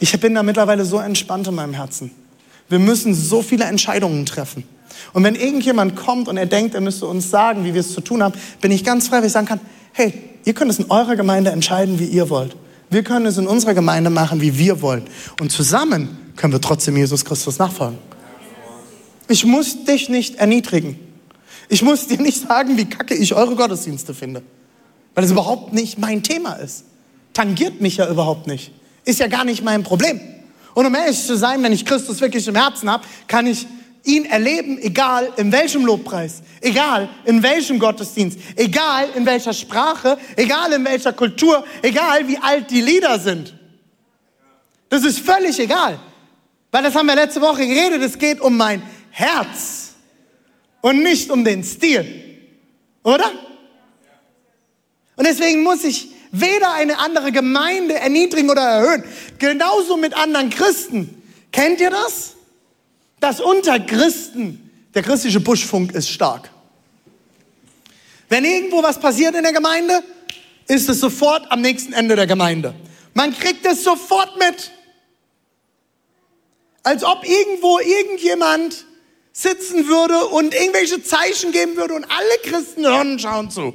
[0.00, 2.10] Ich bin da mittlerweile so entspannt in meinem Herzen.
[2.68, 4.64] Wir müssen so viele Entscheidungen treffen.
[5.12, 8.00] Und wenn irgendjemand kommt und er denkt, er müsste uns sagen, wie wir es zu
[8.00, 9.60] tun haben, bin ich ganz frei, weil ich sagen kann,
[9.92, 10.12] hey,
[10.44, 12.56] ihr könnt es in eurer Gemeinde entscheiden, wie ihr wollt.
[12.94, 15.02] Wir können es in unserer Gemeinde machen, wie wir wollen.
[15.40, 17.98] Und zusammen können wir trotzdem Jesus Christus nachfolgen.
[19.26, 20.96] Ich muss dich nicht erniedrigen.
[21.68, 24.44] Ich muss dir nicht sagen, wie kacke ich eure Gottesdienste finde.
[25.16, 26.84] Weil es überhaupt nicht mein Thema ist.
[27.32, 28.70] Tangiert mich ja überhaupt nicht.
[29.04, 30.20] Ist ja gar nicht mein Problem.
[30.74, 33.66] Und um ehrlich zu sein, wenn ich Christus wirklich im Herzen habe, kann ich
[34.04, 40.72] ihn erleben, egal in welchem Lobpreis, egal in welchem Gottesdienst, egal in welcher Sprache, egal
[40.72, 43.54] in welcher Kultur, egal wie alt die Lieder sind.
[44.88, 45.98] Das ist völlig egal.
[46.70, 49.94] Weil das haben wir letzte Woche geredet, es geht um mein Herz
[50.80, 52.40] und nicht um den Stil.
[53.02, 53.30] Oder?
[55.16, 59.04] Und deswegen muss ich weder eine andere Gemeinde erniedrigen oder erhöhen.
[59.38, 61.22] Genauso mit anderen Christen.
[61.52, 62.33] Kennt ihr das?
[63.24, 66.50] Dass unter Christen der christliche Buschfunk ist stark.
[68.28, 70.02] Wenn irgendwo was passiert in der Gemeinde,
[70.68, 72.74] ist es sofort am nächsten Ende der Gemeinde.
[73.14, 74.70] Man kriegt es sofort mit.
[76.82, 78.84] Als ob irgendwo irgendjemand
[79.32, 83.72] sitzen würde und irgendwelche Zeichen geben würde und alle Christen hören und schauen zu.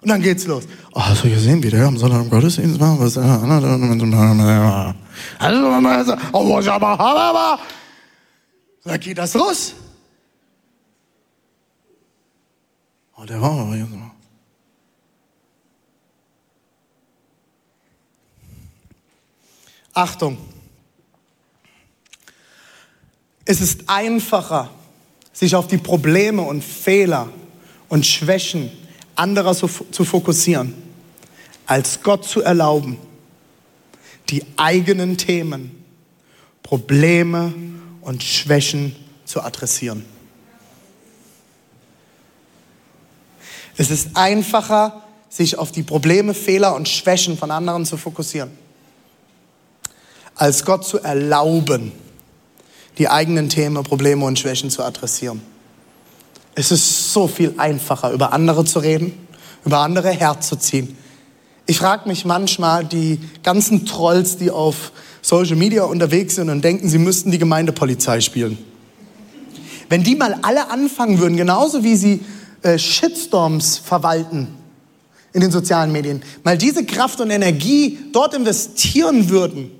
[0.00, 0.62] Und dann geht's los.
[0.94, 3.00] Oh, hast du gesehen, wie der am Sonntag im Gottesdienst war?
[3.00, 3.18] Was,
[5.40, 7.58] also, oh,
[8.84, 9.74] da geht das los.
[13.16, 14.10] Oh, der war aber mal.
[19.92, 20.38] Achtung.
[23.44, 24.70] Es ist einfacher,
[25.32, 27.28] sich auf die Probleme und Fehler
[27.88, 28.70] und Schwächen
[29.16, 30.74] anderer zu fokussieren,
[31.66, 32.96] als Gott zu erlauben,
[34.28, 35.84] die eigenen Themen,
[36.62, 37.52] Probleme
[38.10, 40.04] und Schwächen zu adressieren.
[43.76, 48.50] Es ist einfacher, sich auf die Probleme, Fehler und Schwächen von anderen zu fokussieren,
[50.34, 51.92] als Gott zu erlauben,
[52.98, 55.40] die eigenen Themen, Probleme und Schwächen zu adressieren.
[56.56, 59.28] Es ist so viel einfacher, über andere zu reden,
[59.64, 60.98] über andere herzuziehen.
[61.66, 64.90] Ich frage mich manchmal, die ganzen Trolls, die auf
[65.30, 68.58] Social Media unterwegs sind und denken, sie müssten die Gemeindepolizei spielen.
[69.88, 72.24] Wenn die mal alle anfangen würden, genauso wie sie
[72.62, 74.48] äh, Shitstorms verwalten
[75.32, 79.70] in den sozialen Medien, mal diese Kraft und Energie dort investieren würden,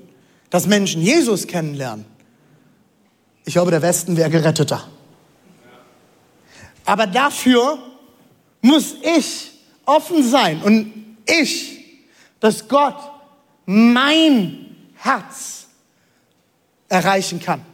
[0.49, 2.05] dass Menschen Jesus kennenlernen,
[3.43, 4.87] ich glaube, der Westen wäre geretteter.
[6.85, 7.77] Aber dafür
[8.61, 9.51] muss ich
[9.85, 10.93] offen sein und
[11.25, 11.77] ich,
[12.39, 12.95] dass Gott
[13.65, 14.70] mein
[15.03, 15.67] Herz
[16.89, 17.65] erreichen kann.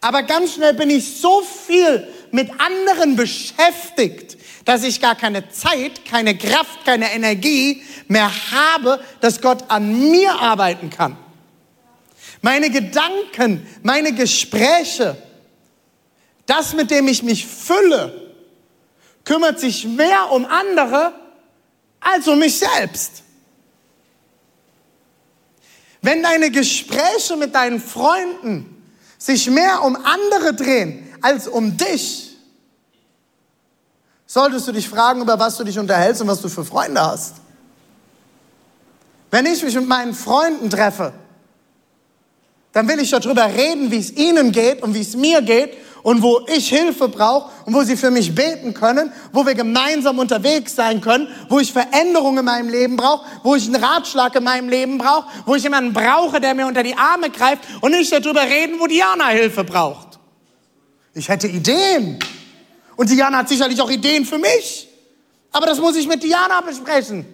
[0.00, 6.04] Aber ganz schnell bin ich so viel mit anderen beschäftigt, dass ich gar keine Zeit,
[6.04, 11.16] keine Kraft, keine Energie mehr habe, dass Gott an mir arbeiten kann.
[12.42, 15.16] Meine Gedanken, meine Gespräche,
[16.44, 18.34] das, mit dem ich mich fülle,
[19.24, 21.14] kümmert sich mehr um andere
[22.00, 23.22] als um mich selbst.
[26.04, 28.84] Wenn deine Gespräche mit deinen Freunden
[29.16, 32.36] sich mehr um andere drehen als um dich,
[34.26, 37.36] solltest du dich fragen, über was du dich unterhältst und was du für Freunde hast.
[39.30, 41.14] Wenn ich mich mit meinen Freunden treffe,
[42.72, 46.22] dann will ich darüber reden, wie es ihnen geht und wie es mir geht und
[46.22, 50.76] wo ich Hilfe brauche und wo sie für mich beten können, wo wir gemeinsam unterwegs
[50.76, 54.68] sein können, wo ich Veränderungen in meinem Leben brauche, wo ich einen Ratschlag in meinem
[54.68, 58.42] Leben brauche, wo ich jemanden brauche, der mir unter die Arme greift und nicht darüber
[58.42, 60.18] reden, wo Diana Hilfe braucht.
[61.14, 62.18] Ich hätte Ideen.
[62.96, 64.86] Und Diana hat sicherlich auch Ideen für mich.
[65.52, 67.24] Aber das muss ich mit Diana besprechen.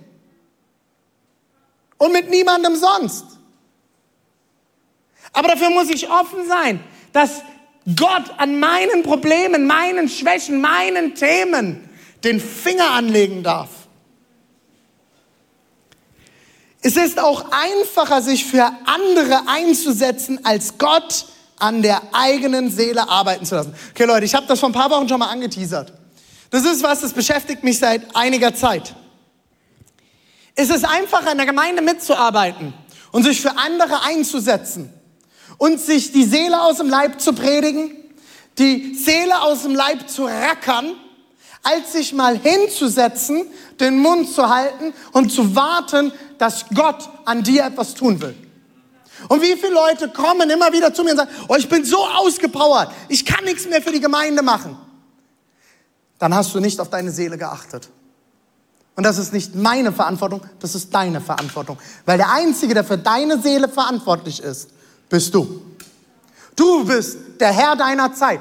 [1.99, 3.25] Und mit niemandem sonst.
[5.33, 7.43] Aber dafür muss ich offen sein, dass
[7.97, 11.89] Gott an meinen Problemen, meinen Schwächen, meinen Themen
[12.25, 13.69] den Finger anlegen darf.
[16.83, 21.27] Es ist auch einfacher, sich für andere einzusetzen, als Gott
[21.59, 23.75] an der eigenen Seele arbeiten zu lassen.
[23.91, 25.93] Okay, Leute, ich habe das vor ein paar Wochen schon mal angeteasert.
[26.51, 28.95] Das ist was, das beschäftigt mich seit einiger Zeit.
[30.55, 32.73] Es ist einfacher, in der Gemeinde mitzuarbeiten
[33.13, 34.93] und sich für andere einzusetzen
[35.61, 37.95] und sich die Seele aus dem Leib zu predigen,
[38.59, 40.93] die Seele aus dem Leib zu rackern,
[41.63, 43.45] als sich mal hinzusetzen,
[43.79, 48.35] den Mund zu halten und zu warten, dass Gott an dir etwas tun will.
[49.29, 52.07] Und wie viele Leute kommen immer wieder zu mir und sagen, oh, ich bin so
[52.07, 54.79] ausgepowert, ich kann nichts mehr für die Gemeinde machen.
[56.19, 57.91] Dann hast du nicht auf deine Seele geachtet.
[58.97, 61.79] Und das ist nicht meine Verantwortung, das ist deine Verantwortung.
[62.07, 64.71] Weil der Einzige, der für deine Seele verantwortlich ist,
[65.11, 65.61] bist du.
[66.57, 68.41] Du bist der Herr deiner Zeit.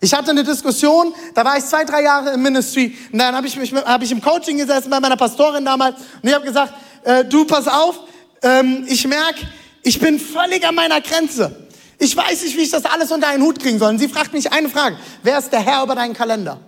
[0.00, 3.46] Ich hatte eine Diskussion, da war ich zwei, drei Jahre im Ministry und dann habe
[3.46, 6.74] ich, mich, hab ich im Coaching gesessen bei meiner Pastorin damals und ich habe gesagt,
[7.02, 8.00] äh, du pass auf,
[8.42, 9.40] ähm, ich merke,
[9.82, 11.66] ich bin völlig an meiner Grenze.
[11.98, 13.90] Ich weiß nicht, wie ich das alles unter einen Hut kriegen soll.
[13.90, 16.60] Und sie fragt mich eine Frage, wer ist der Herr über deinen Kalender?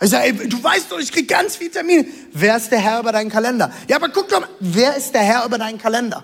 [0.00, 2.06] Ich sage, ey, du weißt doch, ich krieg ganz viele Termine.
[2.32, 3.72] Wer ist der Herr über deinen Kalender?
[3.88, 6.22] Ja, aber guck doch mal, wer ist der Herr über deinen Kalender?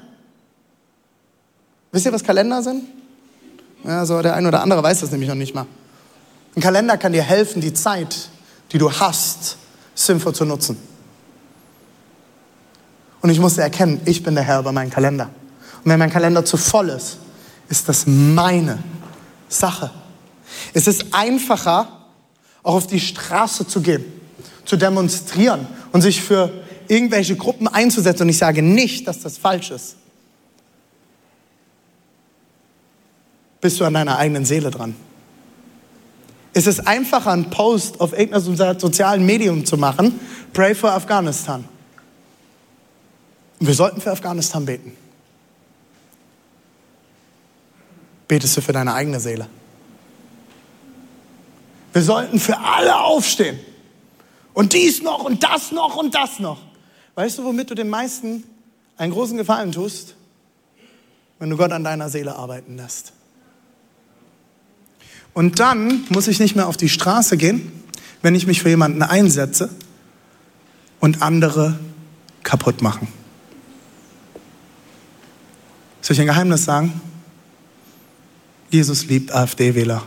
[1.93, 2.85] Wisst ihr, was Kalender sind?
[3.85, 5.67] Ja, so der ein oder andere weiß das nämlich noch nicht mal.
[6.57, 8.31] Ein Kalender kann dir helfen, die Zeit,
[8.73, 9.59] die du hast,
[9.95, 10.79] sinnvoll zu nutzen.
[13.21, 15.31] Und ich musste erkennen, ich bin der Herr über meinen Kalender.
[15.85, 17.19] Und wenn mein Kalender zu voll ist,
[17.69, 18.79] ist das meine
[19.49, 19.91] Sache.
[20.73, 21.89] Es ist einfacher,
[22.63, 24.05] auch auf die Straße zu gehen,
[24.65, 26.51] zu demonstrieren und sich für
[26.89, 28.23] irgendwelche Gruppen einzusetzen.
[28.23, 29.97] Und ich sage nicht, dass das falsch ist.
[33.63, 34.95] Bist du an deiner eigenen Seele dran?
[36.55, 40.21] ist es einfacher, einen Post auf irgendeinem sozialen Medium zu machen,
[40.53, 41.65] Pray for Afghanistan.
[43.59, 44.93] Und wir sollten für Afghanistan beten.
[48.29, 49.47] Betest du für deine eigene Seele?
[51.93, 53.59] Wir sollten für alle aufstehen.
[54.53, 56.59] Und dies noch und das noch und das noch.
[57.15, 58.45] Weißt du, womit du den meisten
[58.99, 60.17] einen großen Gefallen tust?
[61.39, 63.15] Wenn du Gott an deiner Seele arbeiten lässt.
[65.35, 67.73] Und dann muss ich nicht mehr auf die Straße gehen,
[68.21, 69.71] wenn ich mich für jemanden einsetze
[71.01, 71.79] und andere
[72.43, 73.09] kaputt machen.
[76.01, 77.01] Soll ich ein Geheimnis sagen?
[78.71, 80.03] Jesus liebt AfD-Wähler.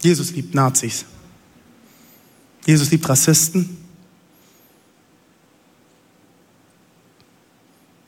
[0.00, 1.04] Jesus liebt Nazis.
[2.66, 3.76] Jesus liebt Rassisten.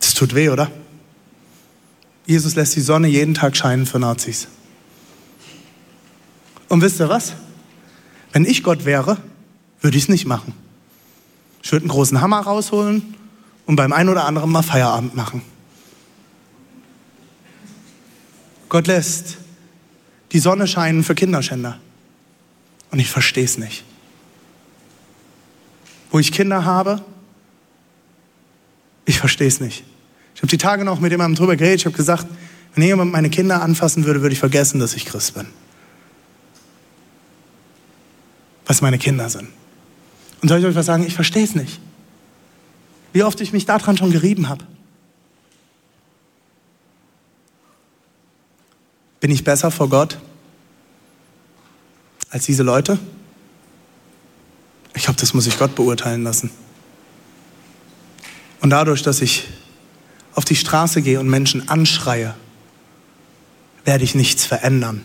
[0.00, 0.70] Das tut weh, oder?
[2.26, 4.48] Jesus lässt die Sonne jeden Tag scheinen für Nazis.
[6.68, 7.34] Und wisst ihr was?
[8.32, 9.18] Wenn ich Gott wäre,
[9.80, 10.52] würde ich es nicht machen.
[11.62, 13.14] Ich würde einen großen Hammer rausholen
[13.66, 15.42] und beim einen oder anderen mal Feierabend machen.
[18.68, 19.38] Gott lässt
[20.32, 21.78] die Sonne scheinen für Kinderschänder.
[22.90, 23.84] Und ich verstehe es nicht.
[26.10, 27.02] Wo ich Kinder habe,
[29.04, 29.84] ich verstehe es nicht.
[30.34, 31.80] Ich habe die Tage noch mit jemandem drüber geredet.
[31.80, 32.26] Ich habe gesagt,
[32.74, 35.46] wenn jemand meine Kinder anfassen würde, würde ich vergessen, dass ich Christ bin.
[38.66, 39.48] Was meine Kinder sind.
[40.42, 41.06] Und soll ich euch was sagen?
[41.06, 41.80] Ich verstehe es nicht.
[43.12, 44.64] Wie oft ich mich daran schon gerieben habe.
[49.20, 50.18] Bin ich besser vor Gott
[52.30, 52.98] als diese Leute?
[54.94, 56.50] Ich glaube, das muss ich Gott beurteilen lassen.
[58.60, 59.48] Und dadurch, dass ich
[60.34, 62.34] auf die Straße gehe und Menschen anschreie,
[63.84, 65.04] werde ich nichts verändern.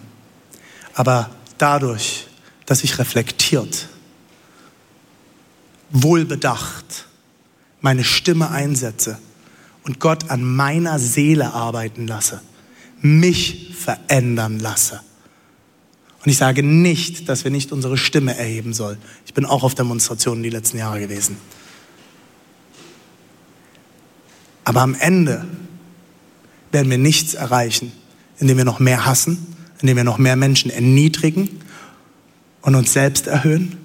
[0.94, 2.28] Aber dadurch,
[2.66, 3.88] dass ich reflektiert,
[5.90, 7.06] wohlbedacht
[7.82, 9.18] meine Stimme einsetze
[9.84, 12.42] und Gott an meiner Seele arbeiten lasse,
[13.02, 15.02] mich verändern lasse.
[16.24, 19.00] Und ich sage nicht, dass wir nicht unsere Stimme erheben sollen.
[19.26, 21.38] Ich bin auch auf Demonstrationen die letzten Jahre gewesen.
[24.64, 25.46] Aber am Ende
[26.72, 27.92] werden wir nichts erreichen,
[28.38, 31.50] indem wir noch mehr hassen, indem wir noch mehr Menschen erniedrigen
[32.62, 33.78] und uns selbst erhöhen,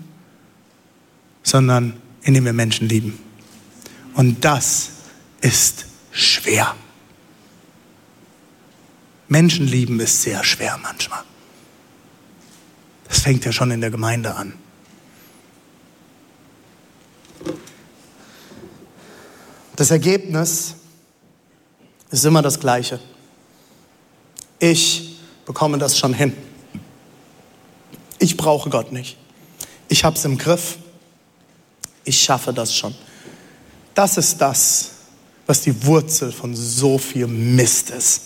[1.43, 3.19] sondern indem wir Menschen lieben.
[4.15, 4.91] Und das
[5.41, 6.75] ist schwer.
[9.29, 11.23] Menschen lieben ist sehr schwer manchmal.
[13.09, 14.55] Das fängt ja schon in der Gemeinde an.
[19.77, 20.75] Das Ergebnis
[22.11, 22.99] ist immer das gleiche.
[24.59, 26.33] Ich bekomme das schon hin.
[28.19, 29.17] Ich brauche Gott nicht.
[29.89, 30.79] Ich habe es im Griff.
[32.05, 32.95] Ich schaffe das schon.
[33.95, 34.91] Das ist das,
[35.47, 38.23] was die Wurzel von so viel Mist ist.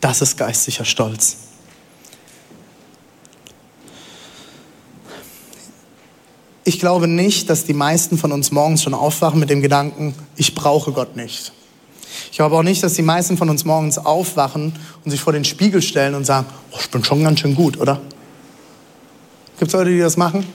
[0.00, 1.36] Das ist geistlicher Stolz.
[6.64, 10.54] Ich glaube nicht, dass die meisten von uns morgens schon aufwachen mit dem Gedanken, ich
[10.54, 11.52] brauche Gott nicht.
[12.30, 14.74] Ich glaube auch nicht, dass die meisten von uns morgens aufwachen
[15.04, 17.78] und sich vor den Spiegel stellen und sagen, oh, ich bin schon ganz schön gut,
[17.78, 18.00] oder?
[19.58, 20.46] Gibt es Leute, die das machen?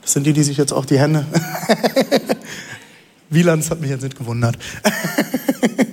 [0.00, 1.26] Das sind die, die sich jetzt auch die Hände.
[3.28, 4.56] Wielands hat mich jetzt nicht gewundert.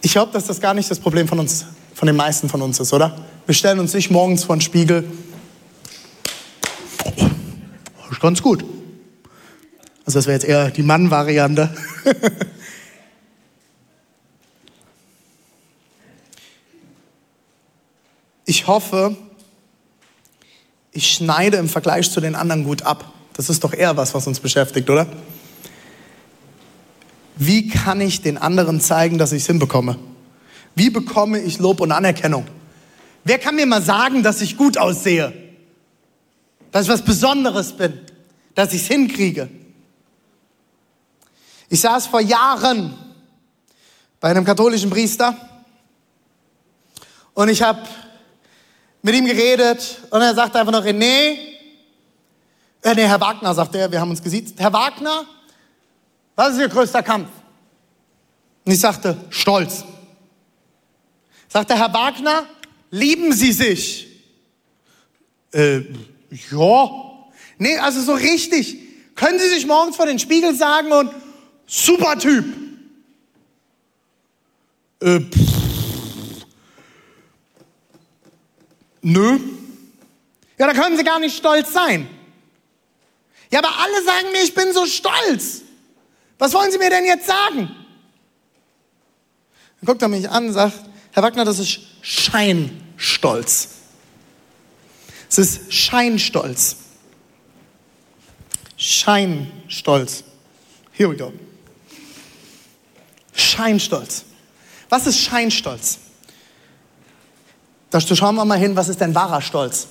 [0.00, 2.78] ich glaube, dass das gar nicht das Problem von uns, von den meisten von uns
[2.78, 3.16] ist, oder?
[3.46, 5.10] Wir stellen uns nicht morgens vor den Spiegel.
[8.12, 8.64] Ist ganz gut.
[10.06, 11.74] Also das wäre jetzt eher die Mann-Variante.
[18.44, 19.16] ich hoffe,
[21.00, 23.14] ich schneide im Vergleich zu den anderen gut ab.
[23.32, 25.06] Das ist doch eher was, was uns beschäftigt, oder?
[27.36, 29.98] Wie kann ich den anderen zeigen, dass ich es hinbekomme?
[30.74, 32.46] Wie bekomme ich Lob und Anerkennung?
[33.24, 35.32] Wer kann mir mal sagen, dass ich gut aussehe?
[36.70, 37.98] Dass ich was Besonderes bin?
[38.54, 39.48] Dass ich es hinkriege?
[41.70, 42.92] Ich saß vor Jahren
[44.20, 45.34] bei einem katholischen Priester
[47.32, 47.80] und ich habe
[49.02, 51.36] mit ihm geredet und er sagte einfach noch, René,
[52.82, 54.54] äh, nee, Herr Wagner, sagt er, wir haben uns gesiezt.
[54.58, 55.24] Herr Wagner,
[56.34, 57.28] was ist Ihr größter Kampf?
[58.64, 59.84] Und ich sagte, Stolz.
[61.48, 62.46] Sagte Herr Wagner,
[62.90, 64.06] lieben Sie sich?
[65.52, 65.80] Äh,
[66.50, 66.90] ja.
[67.58, 68.78] Nee, also so richtig.
[69.14, 71.10] Können Sie sich morgens vor den Spiegel sagen und
[71.66, 72.44] super Typ?
[75.00, 75.59] Äh, pff.
[79.02, 79.38] Nö.
[80.58, 82.08] Ja, da können Sie gar nicht stolz sein.
[83.50, 85.62] Ja, aber alle sagen mir, ich bin so stolz.
[86.38, 87.68] Was wollen Sie mir denn jetzt sagen?
[89.80, 90.78] Dann guckt er mich an und sagt,
[91.12, 93.68] Herr Wagner, das ist Scheinstolz.
[95.28, 96.76] Es ist Scheinstolz.
[98.76, 100.24] Scheinstolz.
[100.92, 101.32] Here we go.
[103.34, 104.24] Scheinstolz.
[104.88, 105.98] Was ist Scheinstolz?
[107.90, 109.88] Da schauen wir mal hin, was ist denn wahrer Stolz?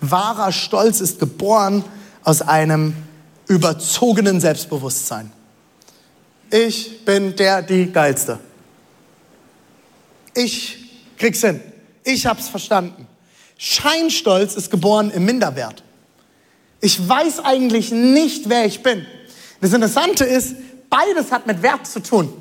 [0.00, 1.82] Wahrer Stolz ist geboren
[2.22, 2.94] aus einem
[3.46, 5.32] überzogenen Selbstbewusstsein.
[6.50, 8.38] Ich bin der, die Geilste.
[10.34, 11.60] Ich krieg's hin.
[12.04, 13.06] Ich hab's verstanden.
[13.56, 15.82] Scheinstolz ist geboren im Minderwert.
[16.80, 19.04] Ich weiß eigentlich nicht, wer ich bin.
[19.60, 20.54] Das Interessante ist,
[20.88, 22.32] beides hat mit Wert zu tun.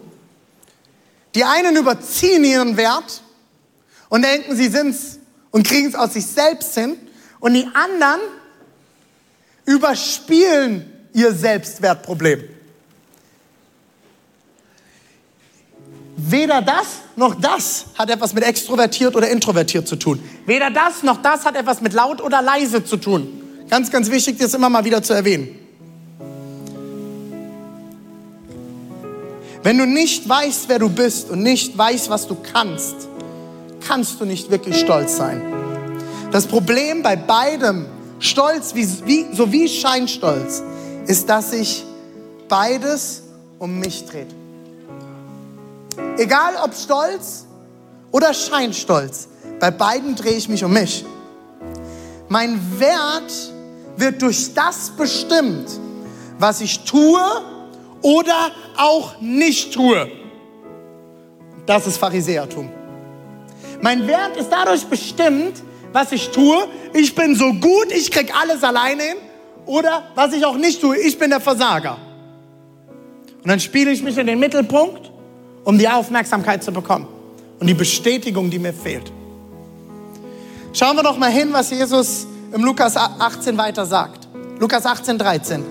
[1.34, 3.24] Die einen überziehen ihren Wert
[4.10, 5.20] und denken, sie sind's
[5.51, 6.97] und kriegen es aus sich selbst hin.
[7.39, 8.22] Und die anderen
[9.66, 12.43] überspielen ihr Selbstwertproblem.
[16.20, 20.22] Weder das noch das hat etwas mit extrovertiert oder introvertiert zu tun.
[20.45, 23.41] Weder das noch das hat etwas mit laut oder leise zu tun.
[23.70, 25.49] Ganz, ganz wichtig, das immer mal wieder zu erwähnen.
[29.62, 32.95] Wenn du nicht weißt, wer du bist und nicht weißt, was du kannst,
[33.88, 35.42] kannst du nicht wirklich stolz sein.
[36.32, 37.86] Das Problem bei beidem
[38.20, 40.62] Stolz wie, wie, sowie Scheinstolz
[41.06, 41.86] ist, dass sich
[42.50, 43.24] beides
[43.60, 44.28] um mich dreht.
[46.18, 47.46] Egal ob Stolz
[48.12, 49.30] oder Scheinstolz,
[49.60, 51.06] bei beiden drehe ich mich um mich.
[52.28, 53.32] Mein Wert
[53.96, 55.70] wird durch das bestimmt,
[56.40, 57.22] was ich tue
[58.02, 60.12] oder auch nicht tue.
[61.66, 62.76] Das ist Pharisäertum.
[63.82, 65.61] Mein Wert ist dadurch bestimmt,
[65.93, 66.67] was ich tue.
[66.93, 69.17] Ich bin so gut, ich krieg alles alleine hin.
[69.65, 71.97] Oder was ich auch nicht tue, ich bin der Versager.
[73.43, 75.11] Und dann spiele ich mich in den Mittelpunkt,
[75.63, 77.07] um die Aufmerksamkeit zu bekommen
[77.59, 79.11] und die Bestätigung, die mir fehlt.
[80.73, 84.28] Schauen wir doch mal hin, was Jesus im Lukas 18 weiter sagt.
[84.59, 85.63] Lukas 18, 13.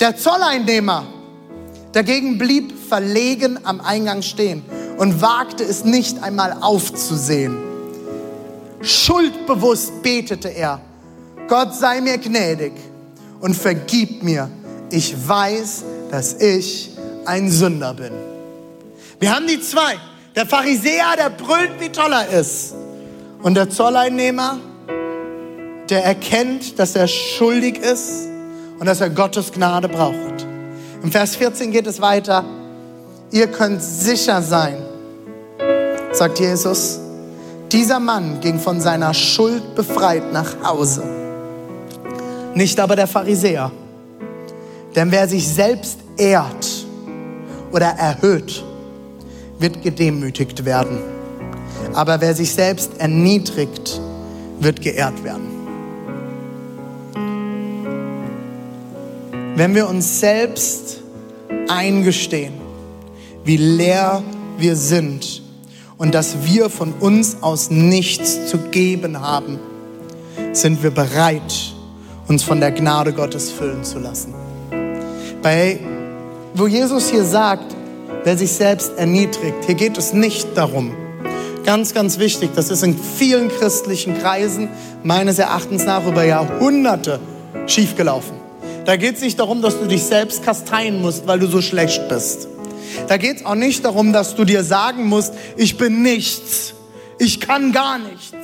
[0.00, 1.04] Der Zolleinnehmer
[1.92, 4.62] dagegen blieb verlegen am Eingang stehen
[4.96, 7.56] und wagte es nicht einmal aufzusehen.
[8.80, 10.80] Schuldbewusst betete er,
[11.48, 12.72] Gott sei mir gnädig
[13.40, 14.50] und vergib mir.
[14.90, 16.90] Ich weiß, dass ich
[17.24, 18.12] ein Sünder bin.
[19.18, 19.96] Wir haben die zwei.
[20.34, 22.74] Der Pharisäer, der brüllt, wie toll er ist.
[23.42, 24.58] Und der Zolleinnehmer,
[25.88, 28.28] der erkennt, dass er schuldig ist
[28.78, 30.46] und dass er Gottes Gnade braucht.
[31.02, 32.44] Im Vers 14 geht es weiter.
[33.36, 34.78] Ihr könnt sicher sein,
[36.10, 36.98] sagt Jesus,
[37.70, 41.04] dieser Mann ging von seiner Schuld befreit nach Hause.
[42.54, 43.70] Nicht aber der Pharisäer.
[44.94, 46.86] Denn wer sich selbst ehrt
[47.72, 48.64] oder erhöht,
[49.58, 51.00] wird gedemütigt werden.
[51.92, 54.00] Aber wer sich selbst erniedrigt,
[54.60, 55.56] wird geehrt werden.
[59.56, 61.00] wenn wir uns selbst
[61.68, 62.65] eingestehen,
[63.46, 64.24] wie leer
[64.58, 65.40] wir sind
[65.98, 69.60] und dass wir von uns aus nichts zu geben haben,
[70.52, 71.72] sind wir bereit,
[72.26, 74.34] uns von der Gnade Gottes füllen zu lassen.
[75.42, 75.78] Bei,
[76.54, 77.76] wo Jesus hier sagt,
[78.24, 80.92] wer sich selbst erniedrigt, hier geht es nicht darum,
[81.64, 84.68] ganz, ganz wichtig, das ist in vielen christlichen Kreisen
[85.04, 87.20] meines Erachtens nach über Jahrhunderte
[87.66, 88.34] schiefgelaufen.
[88.86, 92.08] Da geht es nicht darum, dass du dich selbst kasteien musst, weil du so schlecht
[92.08, 92.48] bist.
[93.08, 96.74] Da geht es auch nicht darum, dass du dir sagen musst, ich bin nichts,
[97.18, 98.34] ich kann gar nichts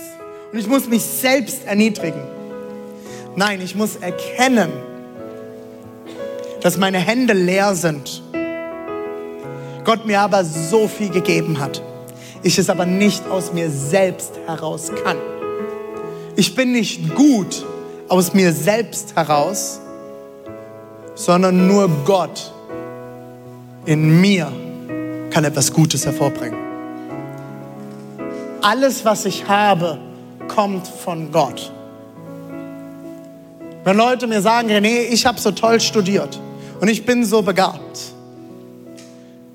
[0.53, 2.22] und ich muss mich selbst erniedrigen.
[3.36, 4.70] Nein, ich muss erkennen,
[6.61, 8.22] dass meine Hände leer sind.
[9.84, 11.82] Gott mir aber so viel gegeben hat.
[12.43, 15.16] Ich es aber nicht aus mir selbst heraus kann.
[16.36, 17.64] Ich bin nicht gut
[18.09, 19.80] aus mir selbst heraus,
[21.14, 22.53] sondern nur Gott
[23.85, 24.53] in mir
[25.30, 26.59] kann etwas Gutes hervorbringen.
[28.61, 29.99] Alles, was ich habe,
[30.47, 31.72] kommt von Gott.
[33.85, 36.39] Wenn Leute mir sagen, René, ich habe so toll studiert
[36.80, 38.12] und ich bin so begabt.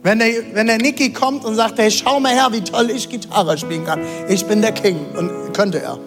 [0.03, 3.09] Wenn der, wenn der Niki kommt und sagt, hey, schau mal her, wie toll ich
[3.09, 4.01] Gitarre spielen kann.
[4.27, 5.97] Ich bin der King und könnte er.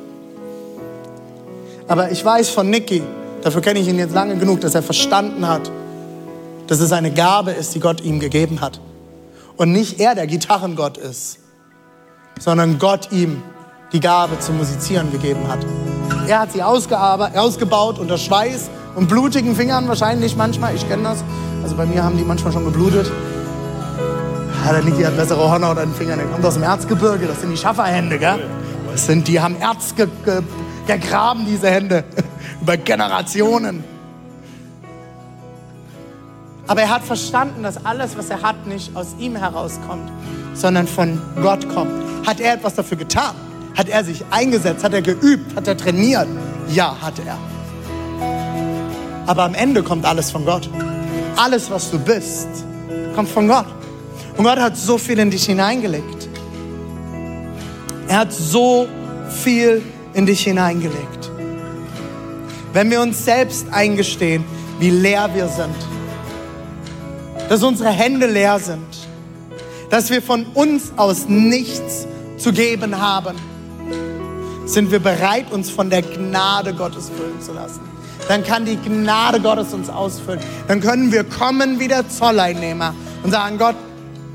[1.89, 3.03] Aber ich weiß von Niki,
[3.43, 5.71] dafür kenne ich ihn jetzt lange genug, dass er verstanden hat,
[6.71, 8.81] dass es eine Gabe ist, die Gott ihm gegeben hat.
[9.57, 11.41] Und nicht er der Gitarrengott ist,
[12.39, 13.43] sondern Gott ihm
[13.93, 15.67] die Gabe zum Musizieren gegeben hat.
[16.29, 20.77] Er hat sie ausgebaut unter Schweiß und blutigen Fingern wahrscheinlich manchmal.
[20.77, 21.25] Ich kenne das.
[21.65, 23.11] Also bei mir haben die manchmal schon geblutet.
[24.65, 26.15] Ja, der Niki hat bessere Hörner oder den Finger.
[26.15, 27.27] Der kommt aus dem Erzgebirge.
[27.27, 28.49] Das sind die Schafferhände, gell?
[28.93, 30.41] Das sind, die haben Erz ge ge
[30.87, 32.05] gegraben, diese Hände.
[32.63, 33.83] Über Generationen.
[36.71, 40.09] Aber er hat verstanden, dass alles, was er hat, nicht aus ihm herauskommt,
[40.55, 41.91] sondern von Gott kommt.
[42.25, 43.35] Hat er etwas dafür getan?
[43.77, 44.85] Hat er sich eingesetzt?
[44.85, 45.57] Hat er geübt?
[45.57, 46.29] Hat er trainiert?
[46.73, 47.37] Ja, hat er.
[49.27, 50.71] Aber am Ende kommt alles von Gott.
[51.35, 52.47] Alles, was du bist,
[53.17, 53.67] kommt von Gott.
[54.37, 56.29] Und Gott hat so viel in dich hineingelegt.
[58.07, 58.87] Er hat so
[59.43, 59.83] viel
[60.15, 61.33] in dich hineingelegt.
[62.73, 64.45] Wenn wir uns selbst eingestehen,
[64.79, 65.75] wie leer wir sind,
[67.51, 68.87] dass unsere Hände leer sind,
[69.91, 72.07] dass wir von uns aus nichts
[72.39, 73.35] zu geben haben,
[74.67, 77.81] sind wir bereit, uns von der Gnade Gottes füllen zu lassen.
[78.29, 80.39] Dann kann die Gnade Gottes uns ausfüllen.
[80.69, 82.95] Dann können wir kommen wie der Zolleinnehmer
[83.25, 83.75] und sagen, Gott,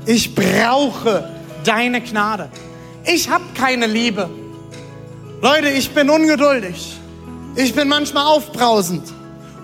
[0.04, 1.26] ich brauche
[1.64, 2.50] deine Gnade.
[3.06, 4.28] Ich habe keine Liebe.
[5.40, 6.98] Leute, ich bin ungeduldig.
[7.54, 9.10] Ich bin manchmal aufbrausend.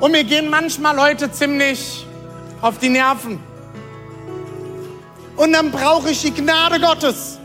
[0.00, 2.06] Und mir gehen manchmal Leute ziemlich
[2.62, 3.38] auf die Nerven.
[5.36, 7.38] Und dann brauche ich die Gnade Gottes.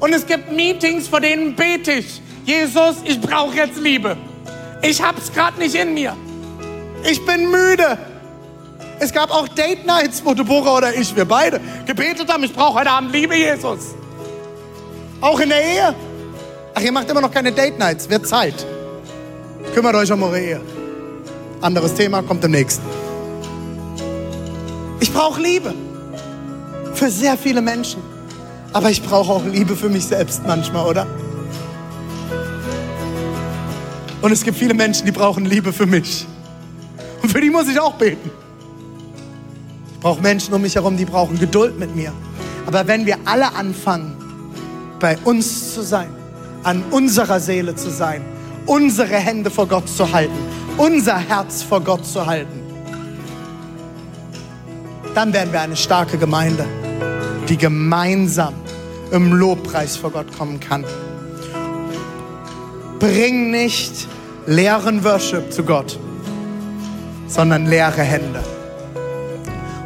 [0.00, 2.20] Und es gibt Meetings, vor denen bete ich.
[2.44, 4.16] Jesus, ich brauche jetzt Liebe.
[4.82, 6.16] Ich hab's gerade nicht in mir.
[7.04, 7.98] Ich bin müde.
[8.98, 12.80] Es gab auch Date Nights, wo Deborah oder ich, wir beide, gebetet haben, ich brauche
[12.80, 13.94] heute Abend Liebe, Jesus.
[15.20, 15.94] Auch in der Ehe.
[16.74, 18.54] Ach, ihr macht immer noch keine Date Nights, wird Zeit.
[19.74, 20.60] Kümmert euch um eure Ehe.
[21.60, 22.80] Anderes Thema kommt demnächst.
[25.04, 25.74] Ich brauche Liebe
[26.94, 28.00] für sehr viele Menschen.
[28.72, 31.06] Aber ich brauche auch Liebe für mich selbst manchmal, oder?
[34.22, 36.26] Und es gibt viele Menschen, die brauchen Liebe für mich.
[37.22, 38.30] Und für die muss ich auch beten.
[39.92, 42.10] Ich brauche Menschen um mich herum, die brauchen Geduld mit mir.
[42.64, 44.16] Aber wenn wir alle anfangen,
[45.00, 46.08] bei uns zu sein,
[46.62, 48.24] an unserer Seele zu sein,
[48.64, 50.32] unsere Hände vor Gott zu halten,
[50.78, 52.63] unser Herz vor Gott zu halten,
[55.14, 56.64] dann werden wir eine starke Gemeinde,
[57.48, 58.54] die gemeinsam
[59.12, 60.84] im Lobpreis vor Gott kommen kann.
[62.98, 64.08] Bring nicht
[64.46, 65.98] leeren Worship zu Gott,
[67.28, 68.42] sondern leere Hände.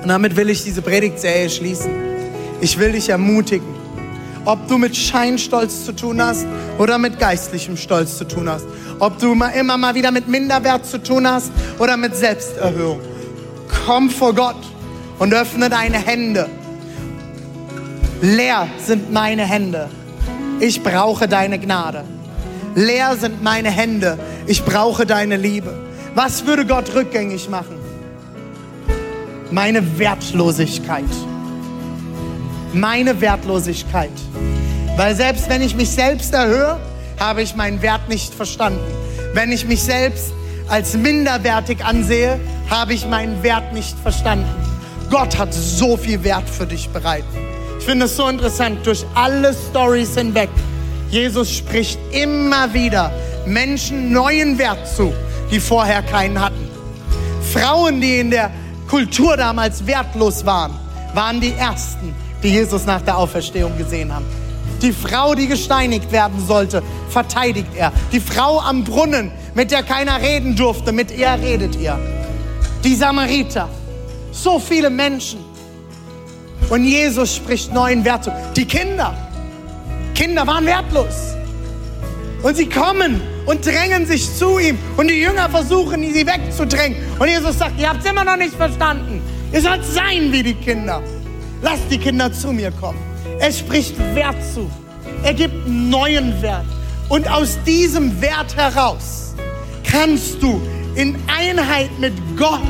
[0.03, 1.91] Und damit will ich diese Predigtserie schließen.
[2.61, 3.69] Ich will dich ermutigen,
[4.45, 6.47] ob du mit Scheinstolz zu tun hast
[6.79, 8.65] oder mit geistlichem Stolz zu tun hast,
[8.99, 13.01] ob du immer mal wieder mit Minderwert zu tun hast oder mit Selbsterhöhung.
[13.87, 14.57] Komm vor Gott
[15.19, 16.49] und öffne deine Hände.
[18.21, 19.89] Leer sind meine Hände.
[20.61, 22.05] Ich brauche deine Gnade.
[22.75, 24.19] Leer sind meine Hände.
[24.47, 25.73] Ich brauche deine Liebe.
[26.15, 27.77] Was würde Gott rückgängig machen?
[29.51, 31.05] Meine Wertlosigkeit.
[32.73, 34.11] Meine Wertlosigkeit.
[34.97, 36.79] Weil selbst wenn ich mich selbst erhöhe,
[37.19, 38.81] habe ich meinen Wert nicht verstanden.
[39.33, 40.33] Wenn ich mich selbst
[40.69, 42.39] als minderwertig ansehe,
[42.69, 44.68] habe ich meinen Wert nicht verstanden.
[45.11, 47.25] Gott hat so viel Wert für dich bereit.
[47.79, 50.51] Ich finde es so interessant, durch alle Stories hinweg.
[51.11, 53.11] Jesus spricht immer wieder
[53.47, 55.15] Menschen neuen Wert zu,
[55.51, 56.69] die vorher keinen hatten.
[57.53, 58.51] Frauen, die in der
[58.89, 60.73] Kultur damals wertlos waren,
[61.15, 64.27] waren die ersten, die Jesus nach der Auferstehung gesehen haben.
[64.83, 67.93] Die Frau, die gesteinigt werden sollte, verteidigt er.
[68.13, 71.99] Die Frau am Brunnen, mit der keiner reden durfte, mit ihr redet ihr.
[72.85, 73.69] Die Samariter.
[74.33, 75.45] So viele Menschen.
[76.71, 78.33] Und Jesus spricht neuen Wert zu.
[78.57, 79.15] Die Kinder.
[80.15, 81.35] Kinder waren wertlos.
[82.43, 84.79] Und sie kommen und drängen sich zu ihm.
[84.97, 86.99] Und die Jünger versuchen, sie wegzudrängen.
[87.19, 89.23] Und Jesus sagt, ihr habt es immer noch nicht verstanden.
[89.53, 91.03] Ihr sollt sein wie die Kinder.
[91.63, 92.99] Lasst die Kinder zu mir kommen.
[93.41, 94.71] Er spricht Wert zu.
[95.25, 96.67] Er gibt neuen Wert.
[97.09, 99.35] Und aus diesem Wert heraus
[99.83, 100.61] kannst du
[100.95, 102.61] in Einheit mit Gott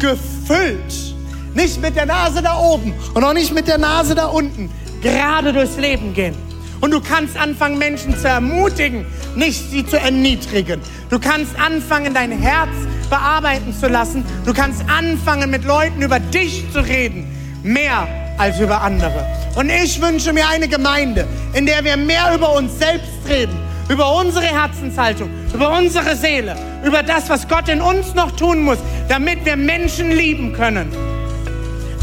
[0.00, 1.14] gefüllt,
[1.54, 4.70] nicht mit der Nase da oben und auch nicht mit der Nase da unten,
[5.02, 6.34] gerade durchs Leben gehen.
[6.80, 9.04] Und du kannst anfangen, Menschen zu ermutigen,
[9.36, 10.80] nicht sie zu erniedrigen.
[11.10, 12.70] Du kannst anfangen, dein Herz
[13.10, 14.24] bearbeiten zu lassen.
[14.46, 17.26] Du kannst anfangen, mit Leuten über dich zu reden,
[17.62, 19.26] mehr als über andere.
[19.56, 23.58] Und ich wünsche mir eine Gemeinde, in der wir mehr über uns selbst reden,
[23.90, 28.78] über unsere Herzenshaltung, über unsere Seele, über das, was Gott in uns noch tun muss,
[29.08, 30.92] damit wir Menschen lieben können,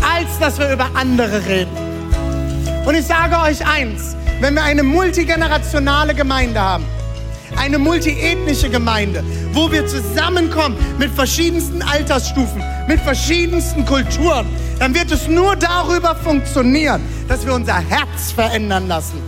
[0.01, 1.71] als dass wir über andere reden.
[2.85, 6.85] Und ich sage euch eins, wenn wir eine multigenerationale Gemeinde haben,
[7.57, 9.23] eine multiethnische Gemeinde,
[9.53, 14.45] wo wir zusammenkommen mit verschiedensten Altersstufen, mit verschiedensten Kulturen,
[14.79, 19.26] dann wird es nur darüber funktionieren, dass wir unser Herz verändern lassen.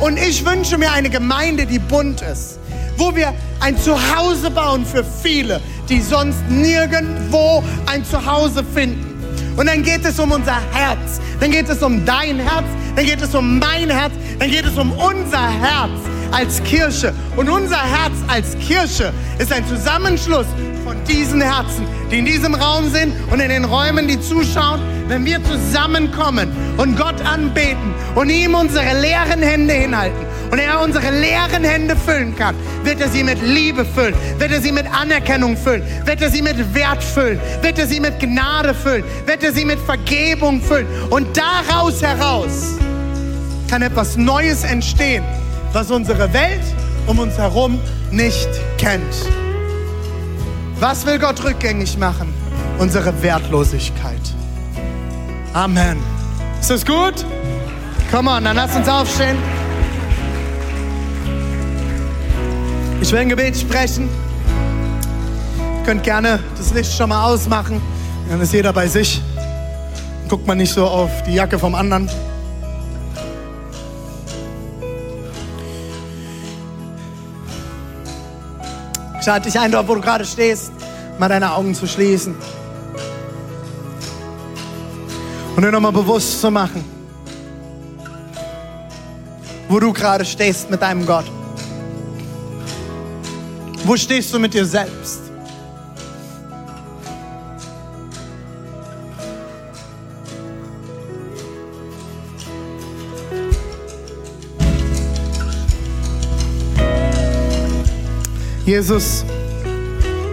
[0.00, 2.58] Und ich wünsche mir eine Gemeinde, die bunt ist,
[2.96, 9.14] wo wir ein Zuhause bauen für viele, die sonst nirgendwo ein Zuhause finden.
[9.56, 12.66] Und dann geht es um unser Herz, dann geht es um dein Herz,
[12.96, 15.90] dann geht es um mein Herz, dann geht es um unser Herz
[16.32, 17.14] als Kirche.
[17.36, 20.46] Und unser Herz als Kirche ist ein Zusammenschluss
[20.84, 24.80] von diesen Herzen, die in diesem Raum sind und in den Räumen, die zuschauen.
[25.08, 31.10] Wenn wir zusammenkommen und Gott anbeten und ihm unsere leeren Hände hinhalten und er unsere
[31.10, 32.54] leeren Hände füllen kann,
[32.84, 36.42] wird er sie mit Liebe füllen, wird er sie mit Anerkennung füllen, wird er sie
[36.42, 40.86] mit Wert füllen, wird er sie mit Gnade füllen, wird er sie mit Vergebung füllen.
[41.10, 42.76] Und daraus heraus
[43.68, 45.24] kann etwas Neues entstehen,
[45.72, 46.62] was unsere Welt
[47.06, 47.78] um uns herum
[48.10, 49.43] nicht kennt.
[50.86, 52.34] Was will Gott rückgängig machen?
[52.78, 54.20] Unsere Wertlosigkeit.
[55.54, 55.96] Amen.
[56.60, 57.24] Ist das gut?
[58.10, 59.38] Komm on, dann lass uns aufstehen.
[63.00, 64.10] Ich will ein Gebet sprechen.
[65.78, 67.80] Ihr könnt gerne das Licht schon mal ausmachen.
[68.28, 69.22] Dann ist jeder bei sich.
[70.28, 72.10] Guckt man nicht so auf die Jacke vom anderen.
[79.26, 80.72] Lade dich ein, dort wo du gerade stehst,
[81.18, 82.34] mal deine Augen zu schließen.
[85.56, 86.84] Und dir nochmal bewusst zu machen,
[89.68, 91.24] wo du gerade stehst mit deinem Gott.
[93.84, 95.23] Wo stehst du mit dir selbst?
[108.66, 109.26] Jesus,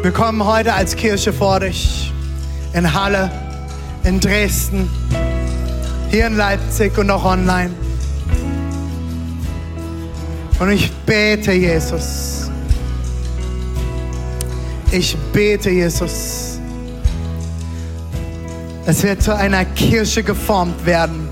[0.04, 2.14] wir kommen heute als Kirche vor dich
[2.72, 3.30] in Halle,
[4.06, 4.90] in Dresden,
[6.10, 7.72] hier in Leipzig und auch online.
[10.60, 12.50] Und ich bete, Jesus.
[14.92, 16.58] Ich bete, Jesus.
[18.86, 21.28] Es wird zu einer Kirche geformt werden,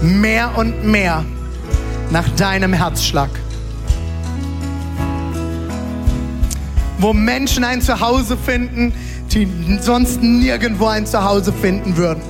[0.00, 1.26] mehr und mehr
[2.10, 3.28] nach deinem Herzschlag.
[6.98, 8.92] Wo Menschen ein Zuhause finden,
[9.32, 9.48] die
[9.80, 12.22] sonst nirgendwo ein Zuhause finden würden.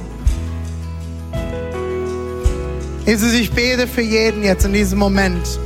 [3.07, 5.59] Jesus, ich bete für jeden jetzt in diesem Moment,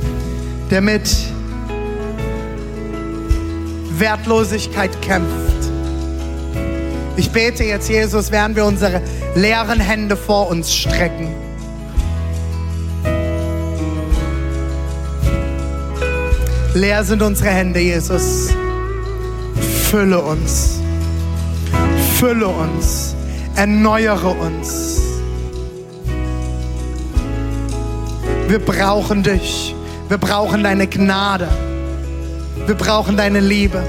[0.71, 1.09] der mit
[3.97, 5.69] Wertlosigkeit kämpft.
[7.17, 9.01] Ich bete jetzt, Jesus, während wir unsere
[9.35, 11.27] leeren Hände vor uns strecken.
[16.73, 18.49] Leer sind unsere Hände, Jesus.
[19.93, 20.79] Fülle uns.
[22.17, 23.15] Fülle uns.
[23.55, 24.99] Erneuere uns.
[28.47, 29.75] Wir brauchen dich.
[30.09, 31.47] Wir brauchen deine Gnade.
[32.65, 33.83] Wir brauchen deine Liebe.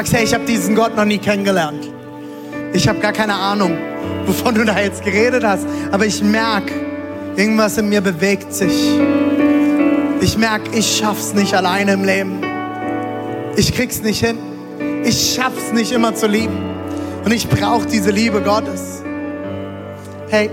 [0.00, 1.86] Sagst, hey, ich habe diesen Gott noch nie kennengelernt.
[2.72, 3.76] Ich habe gar keine Ahnung,
[4.24, 5.66] wovon du da jetzt geredet hast.
[5.90, 6.72] Aber ich merke,
[7.36, 8.98] irgendwas in mir bewegt sich.
[10.22, 12.40] Ich merke, ich schaff's nicht alleine im Leben.
[13.56, 14.38] Ich krieg's nicht hin.
[15.04, 16.56] Ich schaff's nicht immer zu lieben.
[17.22, 19.02] Und ich brauche diese Liebe Gottes.
[20.30, 20.48] Hey,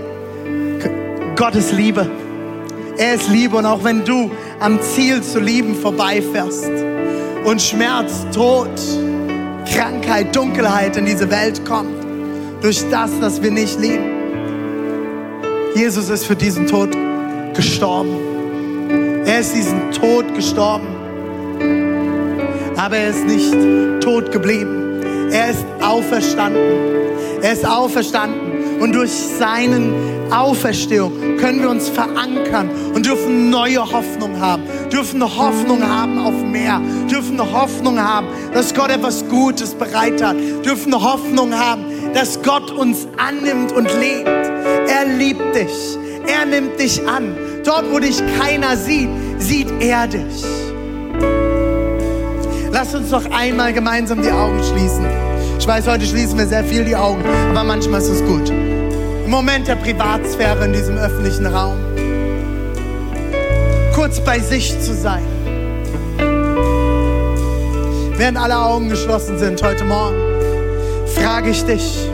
[1.36, 2.06] Gott ist Liebe.
[2.98, 4.30] Er ist Liebe und auch wenn du
[4.60, 6.68] am Ziel zu lieben vorbeifährst
[7.44, 8.68] und Schmerz, Tod,
[10.08, 12.02] Krankheit, Dunkelheit in diese Welt kommt,
[12.62, 14.06] durch das, dass wir nicht lieben.
[15.74, 16.96] Jesus ist für diesen Tod
[17.54, 18.16] gestorben.
[19.26, 20.86] Er ist diesen Tod gestorben.
[22.78, 23.52] Aber er ist nicht
[24.00, 25.02] tot geblieben.
[25.30, 26.62] Er ist auferstanden.
[27.42, 28.80] Er ist auferstanden.
[28.80, 29.92] Und durch seinen
[30.30, 34.62] Auferstehung können wir uns verankern und dürfen neue Hoffnung haben.
[34.92, 36.80] Dürfen eine Hoffnung haben auf mehr.
[37.10, 40.36] Dürfen eine Hoffnung haben, dass Gott etwas Gutes bereit hat.
[40.64, 41.84] Dürfen eine Hoffnung haben,
[42.14, 44.26] dass Gott uns annimmt und liebt.
[44.26, 45.98] Er liebt dich.
[46.26, 47.36] Er nimmt dich an.
[47.64, 49.08] Dort, wo dich keiner sieht,
[49.38, 50.44] sieht er dich.
[52.72, 55.06] Lass uns doch einmal gemeinsam die Augen schließen.
[55.58, 58.50] Ich weiß, heute schließen wir sehr viel die Augen, aber manchmal ist es gut.
[58.50, 61.87] Im Moment der Privatsphäre in diesem öffentlichen Raum.
[64.08, 65.22] Kurz bei sich zu sein.
[68.16, 70.16] Während alle Augen geschlossen sind heute Morgen,
[71.14, 72.08] frage ich dich,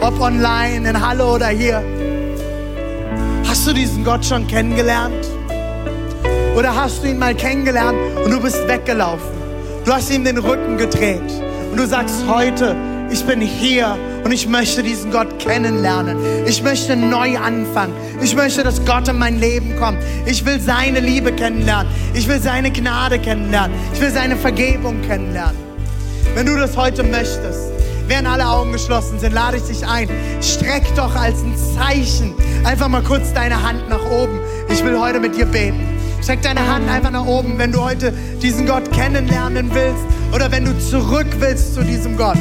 [0.00, 1.82] ob online, in Halle oder hier,
[3.44, 5.26] hast du diesen Gott schon kennengelernt?
[6.56, 9.32] Oder hast du ihn mal kennengelernt und du bist weggelaufen?
[9.84, 11.28] Du hast ihm den Rücken gedreht
[11.72, 12.76] und du sagst heute,
[13.10, 16.16] ich bin hier und ich möchte diesen Gott kennenlernen.
[16.46, 17.94] Ich möchte neu anfangen.
[18.22, 19.98] Ich möchte, dass Gott in mein Leben kommt.
[20.26, 21.92] Ich will seine Liebe kennenlernen.
[22.14, 23.76] Ich will seine Gnade kennenlernen.
[23.92, 25.56] Ich will seine Vergebung kennenlernen.
[26.34, 27.72] Wenn du das heute möchtest,
[28.06, 30.08] während alle Augen geschlossen sind, lade ich dich ein.
[30.40, 34.38] Streck doch als ein Zeichen einfach mal kurz deine Hand nach oben.
[34.68, 35.80] Ich will heute mit dir beten.
[36.22, 40.64] Streck deine Hand einfach nach oben, wenn du heute diesen Gott kennenlernen willst oder wenn
[40.64, 42.38] du zurück willst zu diesem Gott.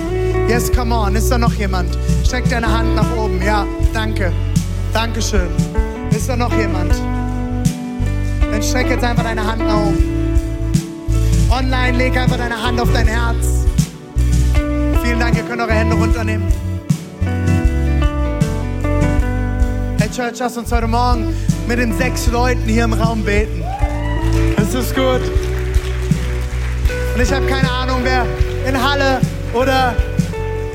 [0.52, 1.16] Yes, come on.
[1.16, 1.98] Ist da noch jemand?
[2.26, 3.42] Streck deine Hand nach oben.
[3.42, 4.34] Ja, danke.
[4.92, 5.48] Dankeschön.
[6.10, 6.92] Ist da noch jemand?
[8.52, 10.04] Dann streck jetzt einfach deine Hand nach oben.
[11.50, 13.66] Online leg einfach deine Hand auf dein Herz.
[15.02, 16.46] Vielen Dank, ihr könnt eure Hände runternehmen.
[20.00, 21.34] Hey Church, lass uns heute Morgen
[21.66, 23.64] mit den sechs Leuten hier im Raum beten.
[24.58, 25.22] Ist das gut?
[27.16, 28.26] Und ich habe keine Ahnung, wer
[28.68, 29.22] in Halle
[29.54, 29.96] oder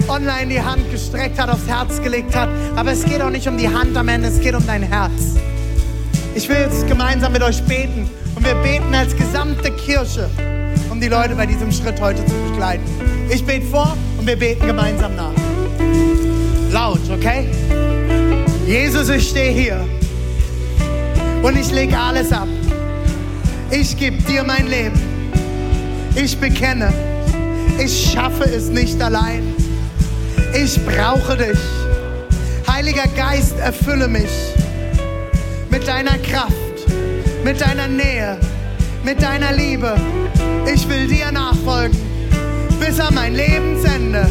[0.08, 2.48] online die Hand gestreckt hat, aufs Herz gelegt hat.
[2.76, 5.36] Aber es geht auch nicht um die Hand am Ende, es geht um dein Herz.
[6.34, 8.08] Ich will jetzt gemeinsam mit euch beten.
[8.34, 10.28] Und wir beten als gesamte Kirche,
[10.90, 12.84] um die Leute bei diesem Schritt heute zu begleiten.
[13.30, 15.32] Ich bete vor und wir beten gemeinsam nach.
[16.70, 17.48] Laut, okay?
[18.66, 19.84] Jesus, ich stehe hier
[21.42, 22.48] und ich lege alles ab.
[23.70, 25.00] Ich gebe dir mein Leben.
[26.14, 26.92] Ich bekenne,
[27.82, 29.55] ich schaffe es nicht allein.
[30.54, 31.58] Ich brauche dich.
[32.68, 34.30] Heiliger Geist, erfülle mich
[35.70, 36.52] mit deiner Kraft,
[37.44, 38.38] mit deiner Nähe,
[39.04, 39.94] mit deiner Liebe.
[40.72, 41.96] Ich will dir nachfolgen
[42.80, 44.28] bis an mein Lebensende.